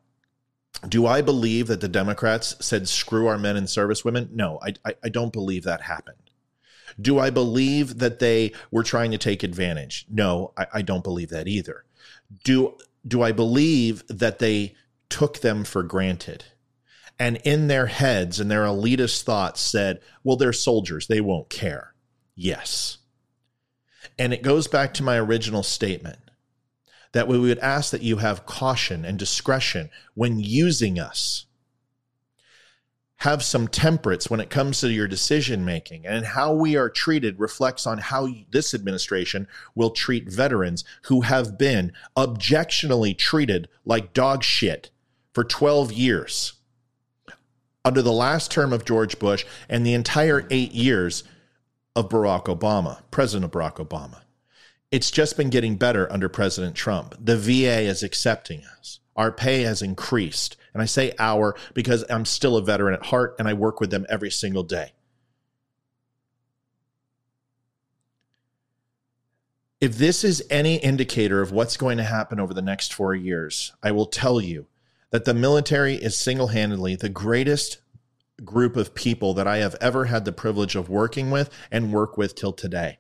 do 0.88 1.06
I 1.06 1.22
believe 1.22 1.68
that 1.68 1.82
the 1.82 1.88
Democrats 1.88 2.56
said 2.60 2.88
screw 2.88 3.28
our 3.28 3.38
men 3.38 3.58
and 3.58 3.70
service 3.70 4.06
women? 4.06 4.30
No, 4.32 4.60
I, 4.64 4.74
I, 4.86 4.96
I 5.06 5.10
don't 5.10 5.34
believe 5.34 5.64
that 5.64 5.82
happened. 5.82 6.18
Do 7.00 7.20
I 7.20 7.30
believe 7.30 8.00
that 8.00 8.20
they 8.20 8.54
were 8.72 8.84
trying 8.84 9.12
to 9.12 9.18
take 9.18 9.44
advantage? 9.44 10.06
No, 10.10 10.54
I, 10.58 10.68
I 10.76 10.82
don't 10.82 11.04
believe 11.04 11.30
that 11.30 11.48
either. 11.48 11.86
Do 12.44 12.76
do 13.08 13.22
I 13.22 13.32
believe 13.32 14.04
that 14.10 14.40
they 14.40 14.76
took 15.10 15.40
them 15.40 15.64
for 15.64 15.84
granted? 15.84 16.46
And 17.20 17.36
in 17.44 17.68
their 17.68 17.88
heads 17.88 18.40
and 18.40 18.50
their 18.50 18.64
elitist 18.64 19.24
thoughts 19.24 19.60
said, 19.60 20.00
well, 20.24 20.38
they're 20.38 20.54
soldiers, 20.54 21.08
they 21.08 21.20
won't 21.20 21.50
care. 21.50 21.94
Yes. 22.36 23.00
And 24.18 24.34
it 24.34 24.42
goes 24.42 24.68
back 24.68 24.94
to 24.96 25.04
my 25.04 25.18
original 25.18 25.64
statement 25.64 26.20
that 27.12 27.28
we 27.28 27.38
would 27.38 27.60
ask 27.60 27.92
that 27.92 28.04
you 28.04 28.18
have 28.18 28.46
caution 28.46 29.04
and 29.04 29.20
discretion 29.20 29.90
when 30.14 30.40
using 30.40 31.00
us. 31.00 31.46
Have 33.18 33.44
some 33.44 33.68
temperance 33.68 34.30
when 34.30 34.40
it 34.40 34.50
comes 34.50 34.80
to 34.80 34.90
your 34.90 35.08
decision 35.08 35.66
making. 35.66 36.06
And 36.06 36.26
how 36.26 36.54
we 36.54 36.78
are 36.78 36.90
treated 36.90 37.38
reflects 37.38 37.86
on 37.86 37.98
how 37.98 38.30
this 38.50 38.74
administration 38.74 39.48
will 39.76 39.90
treat 39.90 40.32
veterans 40.32 40.86
who 41.04 41.22
have 41.22 41.58
been 41.58 41.92
objectionably 42.16 43.14
treated 43.14 43.68
like 43.84 44.14
dog 44.14 44.44
shit 44.44 44.92
for 45.34 45.44
12 45.44 45.92
years 45.92 46.59
under 47.86 48.02
the 48.02 48.12
last 48.12 48.52
term 48.52 48.74
of 48.74 48.86
George 48.86 49.20
Bush 49.20 49.46
and 49.68 49.86
the 49.86 49.94
entire 49.94 50.46
eight 50.50 50.72
years 50.72 51.24
of 51.96 52.10
Barack 52.10 52.46
Obama, 52.46 53.02
President 53.12 53.52
Barack 53.52 53.76
Obama. 53.76 54.22
It's 54.92 55.12
just 55.12 55.38
been 55.38 55.50
getting 55.50 55.76
better 55.76 56.12
under 56.12 56.30
President 56.30 56.76
Trump. 56.76 57.16
The 57.20 57.38
VA 57.38 57.82
is 57.82 58.04
accepting 58.04 58.64
us. 58.80 59.00
Our 59.16 59.32
pay 59.32 59.62
has 59.64 59.82
increased. 59.82 60.58
And 60.74 60.82
I 60.82 60.86
say 60.86 61.14
our 61.20 61.56
because 61.74 62.06
I'm 62.10 62.26
still 62.26 62.58
a 62.58 62.64
veteran 62.64 62.94
at 62.94 63.08
heart 63.08 63.36
and 63.38 63.48
I 63.48 63.54
work 63.54 63.80
with 63.80 63.92
them 63.92 64.06
every 64.10 64.32
single 64.32 64.64
day. 64.64 64.94
If 69.82 69.98
this 69.98 70.24
is 70.24 70.44
any 70.50 70.76
indicator 70.76 71.42
of 71.42 71.52
what's 71.52 71.78
going 71.78 71.98
to 71.98 72.04
happen 72.04 72.40
over 72.40 72.54
the 72.54 72.62
next 72.62 72.94
four 72.94 73.16
years, 73.16 73.72
I 73.82 73.92
will 73.92 74.08
tell 74.08 74.42
you 74.42 74.68
that 75.12 75.26
the 75.26 75.34
military 75.34 75.96
is 75.96 76.16
single 76.16 76.48
handedly 76.48 76.96
the 76.96 77.10
greatest 77.10 77.80
group 78.44 78.76
of 78.78 78.96
people 78.96 79.34
that 79.34 79.48
I 79.48 79.58
have 79.58 79.76
ever 79.82 80.06
had 80.06 80.26
the 80.26 80.32
privilege 80.32 80.76
of 80.76 80.90
working 80.90 81.32
with 81.32 81.50
and 81.72 81.94
work 81.94 82.18
with 82.18 82.36
till 82.36 82.54
today. 82.54 83.00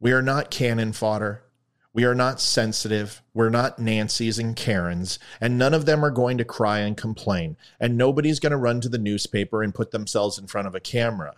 We 0.00 0.12
are 0.12 0.22
not 0.22 0.50
cannon 0.50 0.92
fodder. 0.92 1.44
We 1.92 2.04
are 2.04 2.14
not 2.14 2.40
sensitive. 2.40 3.22
We're 3.34 3.50
not 3.50 3.78
Nancy's 3.78 4.38
and 4.38 4.54
Karen's, 4.54 5.18
and 5.40 5.58
none 5.58 5.74
of 5.74 5.86
them 5.86 6.04
are 6.04 6.10
going 6.10 6.38
to 6.38 6.44
cry 6.44 6.78
and 6.80 6.96
complain. 6.96 7.56
And 7.80 7.96
nobody's 7.96 8.38
going 8.38 8.52
to 8.52 8.56
run 8.56 8.80
to 8.82 8.88
the 8.88 8.98
newspaper 8.98 9.62
and 9.62 9.74
put 9.74 9.90
themselves 9.90 10.38
in 10.38 10.46
front 10.46 10.68
of 10.68 10.74
a 10.74 10.80
camera. 10.80 11.34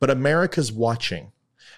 But 0.00 0.10
America's 0.10 0.72
watching. 0.72 1.32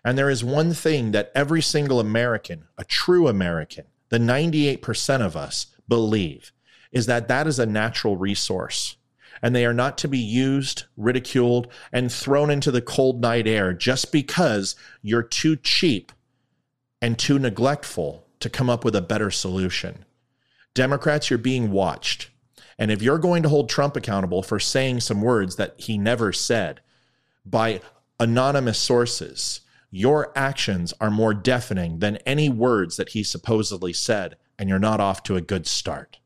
And 0.05 0.17
there 0.17 0.31
is 0.31 0.45
one 0.45 0.73
thing 0.73 1.13
that 1.13 1.33
every 1.35 1.61
single 1.61 2.01
American, 2.01 2.65
a 2.79 2.85
true 2.85 3.29
American, 3.29 3.85
the 4.09 4.19
98% 4.19 5.21
of 5.21 5.37
us 5.37 5.67
believe 5.89 6.53
is 6.95 7.05
that 7.07 7.29
that 7.29 7.47
is 7.47 7.59
a 7.59 7.67
natural 7.67 8.17
resource 8.17 8.97
and 9.43 9.55
they 9.55 9.67
are 9.67 9.75
not 9.75 9.99
to 9.99 10.09
be 10.09 10.19
used, 10.19 10.85
ridiculed, 10.97 11.69
and 11.93 12.11
thrown 12.11 12.49
into 12.49 12.71
the 12.71 12.81
cold 12.81 13.21
night 13.21 13.47
air 13.47 13.75
just 13.75 14.11
because 14.11 14.75
you're 15.03 15.23
too 15.23 15.55
cheap 15.57 16.13
and 17.03 17.19
too 17.19 17.39
neglectful 17.39 18.27
to 18.41 18.49
come 18.49 18.71
up 18.71 18.85
with 18.85 18.97
a 18.97 19.03
better 19.03 19.31
solution. 19.31 20.07
Democrats, 20.73 21.29
you're 21.29 21.39
being 21.39 21.71
watched. 21.71 22.31
And 22.79 22.91
if 22.91 23.03
you're 23.03 23.19
going 23.19 23.43
to 23.43 23.49
hold 23.51 23.69
Trump 23.69 23.97
accountable 23.97 24.43
for 24.43 24.59
saying 24.59 25.01
some 25.01 25.21
words 25.21 25.57
that 25.57 25.75
he 25.79 25.99
never 25.99 26.33
said 26.33 26.81
by 27.45 27.83
anonymous 28.19 28.79
sources, 28.79 29.61
your 29.91 30.33
actions 30.35 30.95
are 31.01 31.11
more 31.11 31.35
deafening 31.35 31.99
than 31.99 32.17
any 32.25 32.49
words 32.49 32.97
that 32.97 33.11
he 33.11 33.23
supposedly 33.23 33.93
said, 33.93 34.37
and 34.59 34.69
you're 34.69 34.79
not 34.79 35.01
off 35.01 35.23
to 35.25 35.37
a 35.37 35.41
good 35.41 35.67
start. 35.67 36.19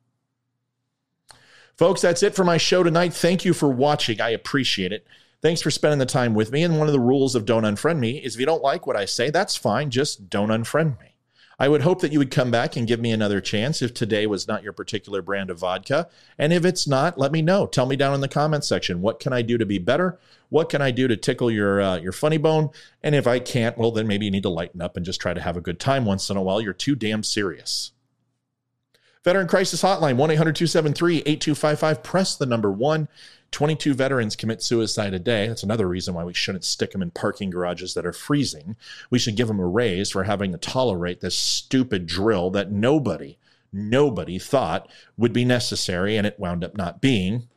Folks, 1.79 2.01
that's 2.01 2.25
it 2.25 2.35
for 2.35 2.43
my 2.43 2.57
show 2.57 2.83
tonight. 2.83 3.15
Thank 3.15 3.45
you 3.45 3.55
for 3.55 3.69
watching. 3.69 4.21
I 4.21 4.31
appreciate 4.31 4.93
it. 4.93 5.07
Thanks 5.41 5.63
for 5.63 5.71
spending 5.71 6.01
the 6.01 6.07
time 6.07 6.35
with 6.35 6.51
me. 6.51 6.65
And 6.65 6.77
one 6.77 6.89
of 6.89 6.93
the 6.93 6.99
rules 6.99 7.37
of 7.37 7.45
Don't 7.45 7.63
Unfriend 7.63 8.01
Me 8.01 8.19
is 8.19 8.35
if 8.35 8.41
you 8.41 8.47
don't 8.47 8.65
like 8.65 8.85
what 8.85 8.97
I 8.97 9.05
say, 9.05 9.31
that's 9.31 9.55
fine. 9.55 9.89
Just 9.89 10.29
don't 10.29 10.49
unfriend 10.49 10.99
me. 10.99 11.15
I 11.57 11.69
would 11.69 11.83
hope 11.83 12.01
that 12.01 12.11
you 12.11 12.19
would 12.19 12.33
come 12.33 12.51
back 12.51 12.75
and 12.75 12.89
give 12.89 12.99
me 12.99 13.13
another 13.13 13.41
chance 13.41 13.81
if 13.81 13.95
today 13.95 14.27
was 14.27 14.49
not 14.49 14.65
your 14.65 14.73
particular 14.73 15.23
brand 15.23 15.51
of 15.51 15.61
vodka. 15.61 16.09
And 16.37 16.53
if 16.53 16.65
it's 16.65 16.89
not, 16.89 17.17
let 17.17 17.31
me 17.31 17.43
know. 17.43 17.69
Tell 17.69 17.87
me 17.87 17.95
down 17.95 18.15
in 18.15 18.23
the 18.23 18.29
comments 18.29 18.67
section 18.67 19.01
what 19.01 19.21
can 19.21 19.33
I 19.33 19.43
do 19.43 19.57
to 19.57 19.67
be 19.67 19.79
better? 19.79 20.19
What 20.49 20.71
can 20.71 20.83
I 20.83 20.91
do 20.91 21.07
to 21.07 21.17
tickle 21.17 21.49
your 21.49 21.81
uh, 21.81 21.99
your 21.99 22.13
funny 22.13 22.39
bone? 22.39 22.71
And 23.05 23.15
if 23.15 23.29
I 23.29 23.39
can't, 23.39 23.79
well, 23.79 23.93
then 23.93 24.09
maybe 24.09 24.25
you 24.25 24.33
need 24.33 24.43
to 24.43 24.49
lighten 24.49 24.81
up 24.81 24.97
and 24.97 25.07
just 25.07 25.21
try 25.21 25.33
to 25.33 25.41
have 25.41 25.57
a 25.57 25.61
good 25.61 25.79
time 25.79 26.05
once 26.05 26.29
in 26.29 26.37
a 26.37 26.43
while. 26.43 26.61
You're 26.61 26.73
too 26.73 26.97
damn 26.97 27.23
serious. 27.23 27.93
Veteran 29.29 29.47
Crisis 29.47 29.83
Hotline, 29.83 30.17
1 30.17 30.31
800 30.31 30.57
273 30.57 31.19
8255. 31.19 32.03
Press 32.03 32.35
the 32.35 32.47
number 32.47 32.73
one. 32.73 33.09
22 33.51 33.93
veterans 33.93 34.35
commit 34.35 34.63
suicide 34.63 35.13
a 35.13 35.19
day. 35.19 35.47
That's 35.47 35.63
another 35.63 35.87
reason 35.87 36.15
why 36.15 36.25
we 36.25 36.33
shouldn't 36.33 36.65
stick 36.65 36.93
them 36.93 37.03
in 37.03 37.11
parking 37.11 37.51
garages 37.51 37.93
that 37.93 38.07
are 38.07 38.15
freezing. 38.15 38.75
We 39.11 39.19
should 39.19 39.37
give 39.37 39.49
them 39.49 39.61
a 39.61 39.67
raise 39.67 40.11
for 40.13 40.25
having 40.25 40.53
to 40.53 40.57
tolerate 40.57 41.21
this 41.21 41.35
stupid 41.35 42.07
drill 42.07 42.49
that 42.53 42.73
nobody, 42.73 43.37
nobody 43.71 44.39
thought 44.39 44.91
would 45.19 45.35
be 45.35 45.45
necessary, 45.45 46.17
and 46.17 46.27
it 46.27 46.41
wound 46.41 46.65
up 46.65 46.75
not 46.75 47.03
being. 47.03 47.49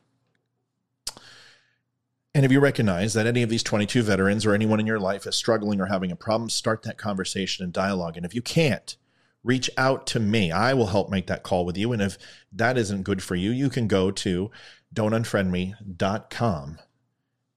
And 2.34 2.44
if 2.44 2.52
you 2.52 2.60
recognize 2.60 3.14
that 3.14 3.26
any 3.26 3.42
of 3.42 3.48
these 3.48 3.62
22 3.62 4.02
veterans 4.02 4.44
or 4.44 4.52
anyone 4.52 4.78
in 4.78 4.86
your 4.86 5.00
life 5.00 5.26
is 5.26 5.36
struggling 5.36 5.80
or 5.80 5.86
having 5.86 6.12
a 6.12 6.16
problem, 6.16 6.50
start 6.50 6.82
that 6.82 6.98
conversation 6.98 7.64
and 7.64 7.72
dialogue. 7.72 8.18
And 8.18 8.26
if 8.26 8.34
you 8.34 8.42
can't, 8.42 8.94
reach 9.44 9.70
out 9.76 10.06
to 10.08 10.20
me. 10.20 10.52
I 10.52 10.74
will 10.74 10.86
help 10.86 11.10
make 11.10 11.26
that 11.26 11.42
call 11.42 11.64
with 11.64 11.76
you. 11.76 11.92
And 11.92 12.00
if 12.00 12.16
that 12.52 12.78
isn't 12.78 13.02
good 13.02 13.22
for 13.22 13.34
you, 13.34 13.50
you 13.50 13.68
can 13.68 13.88
go 13.88 14.10
to 14.10 14.50
don'tunfriendme.com 14.94 16.78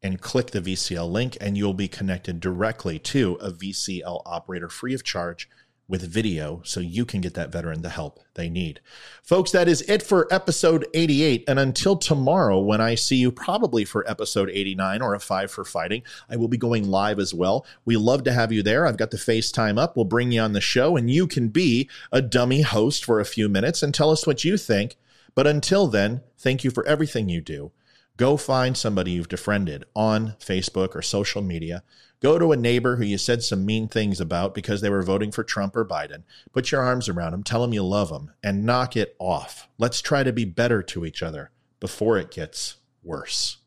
and 0.02 0.22
click 0.22 0.52
the 0.52 0.62
VCL 0.62 1.10
link, 1.12 1.36
and 1.42 1.58
you'll 1.58 1.74
be 1.74 1.88
connected 1.88 2.40
directly 2.40 3.00
to 3.00 3.36
a 3.36 3.52
VCL 3.52 4.22
operator 4.26 4.70
free 4.70 4.94
of 4.94 5.04
charge 5.04 5.50
with 5.88 6.02
video 6.02 6.62
so 6.64 6.80
you 6.80 7.06
can 7.06 7.22
get 7.22 7.36
that 7.36 7.52
veteran 7.52 7.82
the 7.82 7.90
help 7.90 8.20
they 8.34 8.50
need. 8.50 8.80
Folks, 9.22 9.52
that 9.52 9.68
is 9.68 9.82
it 9.84 10.02
for 10.02 10.28
episode 10.34 10.88
88. 10.94 11.44
And 11.48 11.60
until 11.60 11.96
tomorrow, 11.96 12.60
when 12.60 12.82
I 12.82 12.96
see 12.96 13.18
you 13.18 13.32
probably 13.32 13.86
for 13.86 14.10
episode 14.10 14.50
89 14.50 15.02
or 15.02 15.14
a 15.14 15.20
five 15.20 15.52
for 15.52 15.64
fighting, 15.64 16.02
I 16.30 16.38
will 16.38 16.48
be 16.48 16.58
going 16.58 16.90
live 16.90 17.20
as 17.20 17.34
well. 17.34 17.66
We 17.86 17.98
love 17.98 18.24
to 18.24 18.34
have 18.34 18.52
you 18.52 18.64
there. 18.64 18.88
I've 18.88 18.98
got 18.98 19.12
the 19.12 19.18
FaceTime 19.18 19.80
up. 19.80 19.96
We'll 19.96 20.06
bring 20.06 20.32
you 20.32 20.42
on 20.42 20.54
the 20.54 20.62
show, 20.62 20.98
and 20.98 21.10
you 21.10 21.28
can 21.28 21.50
be 21.50 21.90
a 22.12 22.22
dummy 22.22 22.62
host 22.62 23.06
for 23.06 23.20
a 23.20 23.26
few 23.26 23.48
minutes 23.48 23.84
and 23.84 23.94
tell 23.94 24.10
us 24.10 24.26
what 24.26 24.44
you 24.44 24.58
think. 24.58 24.98
But 25.36 25.48
until 25.48 25.88
then, 25.88 26.22
thank 26.38 26.64
you 26.64 26.72
for 26.72 26.86
everything 26.88 27.30
you 27.30 27.42
do. 27.42 27.72
Go 28.18 28.38
find 28.38 28.78
somebody 28.78 29.12
you've 29.12 29.30
befriended 29.30 29.86
on 29.96 30.36
Facebook 30.40 30.96
or 30.96 31.02
social 31.02 31.42
media 31.42 31.84
Go 32.26 32.40
to 32.40 32.52
a 32.52 32.58
neighbor 32.58 32.96
who 32.96 33.04
you 33.04 33.20
said 33.20 33.44
some 33.44 33.66
mean 33.66 33.88
things 33.88 34.20
about 34.20 34.56
because 34.56 34.82
they 34.82 34.90
were 34.90 35.04
voting 35.04 35.32
for 35.32 35.44
Trump 35.44 35.76
or 35.76 35.86
Biden. 35.86 36.24
Put 36.54 36.72
your 36.72 36.82
arms 36.82 37.10
around 37.10 37.34
them, 37.34 37.44
tell 37.44 37.62
them 37.62 37.74
you 37.74 37.84
love 37.84 38.10
them, 38.10 38.32
and 38.42 38.66
knock 38.66 38.96
it 38.96 39.16
off. 39.20 39.68
Let's 39.78 40.02
try 40.02 40.24
to 40.24 40.34
be 40.34 40.44
better 40.44 40.82
to 40.82 41.06
each 41.06 41.22
other 41.22 41.52
before 41.80 42.18
it 42.18 42.32
gets 42.32 42.78
worse. 43.04 43.58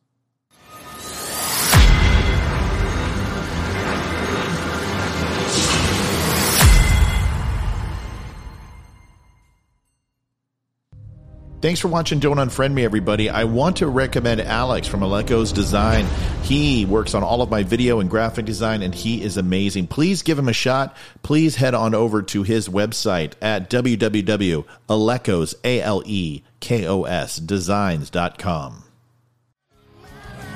Thanks 11.60 11.80
for 11.80 11.88
watching 11.88 12.20
Don't 12.20 12.36
Unfriend 12.36 12.72
Me, 12.72 12.84
everybody. 12.84 13.28
I 13.28 13.42
want 13.42 13.78
to 13.78 13.88
recommend 13.88 14.40
Alex 14.40 14.86
from 14.86 15.00
Alekos 15.00 15.52
Design. 15.52 16.06
He 16.44 16.84
works 16.84 17.14
on 17.14 17.24
all 17.24 17.42
of 17.42 17.50
my 17.50 17.64
video 17.64 17.98
and 17.98 18.08
graphic 18.08 18.44
design, 18.44 18.80
and 18.80 18.94
he 18.94 19.20
is 19.24 19.36
amazing. 19.36 19.88
Please 19.88 20.22
give 20.22 20.38
him 20.38 20.48
a 20.48 20.52
shot. 20.52 20.96
Please 21.24 21.56
head 21.56 21.74
on 21.74 21.96
over 21.96 22.22
to 22.22 22.44
his 22.44 22.68
website 22.68 23.32
at 23.42 23.68
www.alekos, 23.70 25.54
A-L-E-K-O-S, 25.64 27.36
designs.com. 27.38 28.84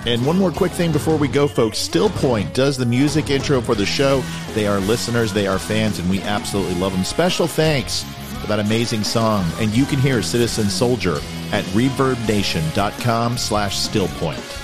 And 0.06 0.26
one 0.26 0.38
more 0.38 0.52
quick 0.52 0.72
thing 0.72 0.92
before 0.92 1.16
we 1.16 1.26
go, 1.26 1.48
folks. 1.48 1.78
Still 1.78 2.10
Point 2.10 2.54
does 2.54 2.76
the 2.76 2.86
music 2.86 3.28
intro 3.28 3.60
for 3.60 3.74
the 3.74 3.86
show. 3.86 4.22
They 4.54 4.68
are 4.68 4.78
listeners, 4.78 5.32
they 5.32 5.48
are 5.48 5.58
fans, 5.58 5.98
and 5.98 6.08
we 6.08 6.22
absolutely 6.22 6.76
love 6.76 6.92
them. 6.92 7.02
Special 7.02 7.48
thanks 7.48 8.04
that 8.52 8.60
amazing 8.60 9.02
song. 9.02 9.44
And 9.58 9.74
you 9.74 9.86
can 9.86 9.98
hear 9.98 10.22
Citizen 10.22 10.68
Soldier 10.68 11.16
at 11.52 11.64
reverbnation.com 11.72 13.38
slash 13.38 13.88
stillpoint. 13.88 14.61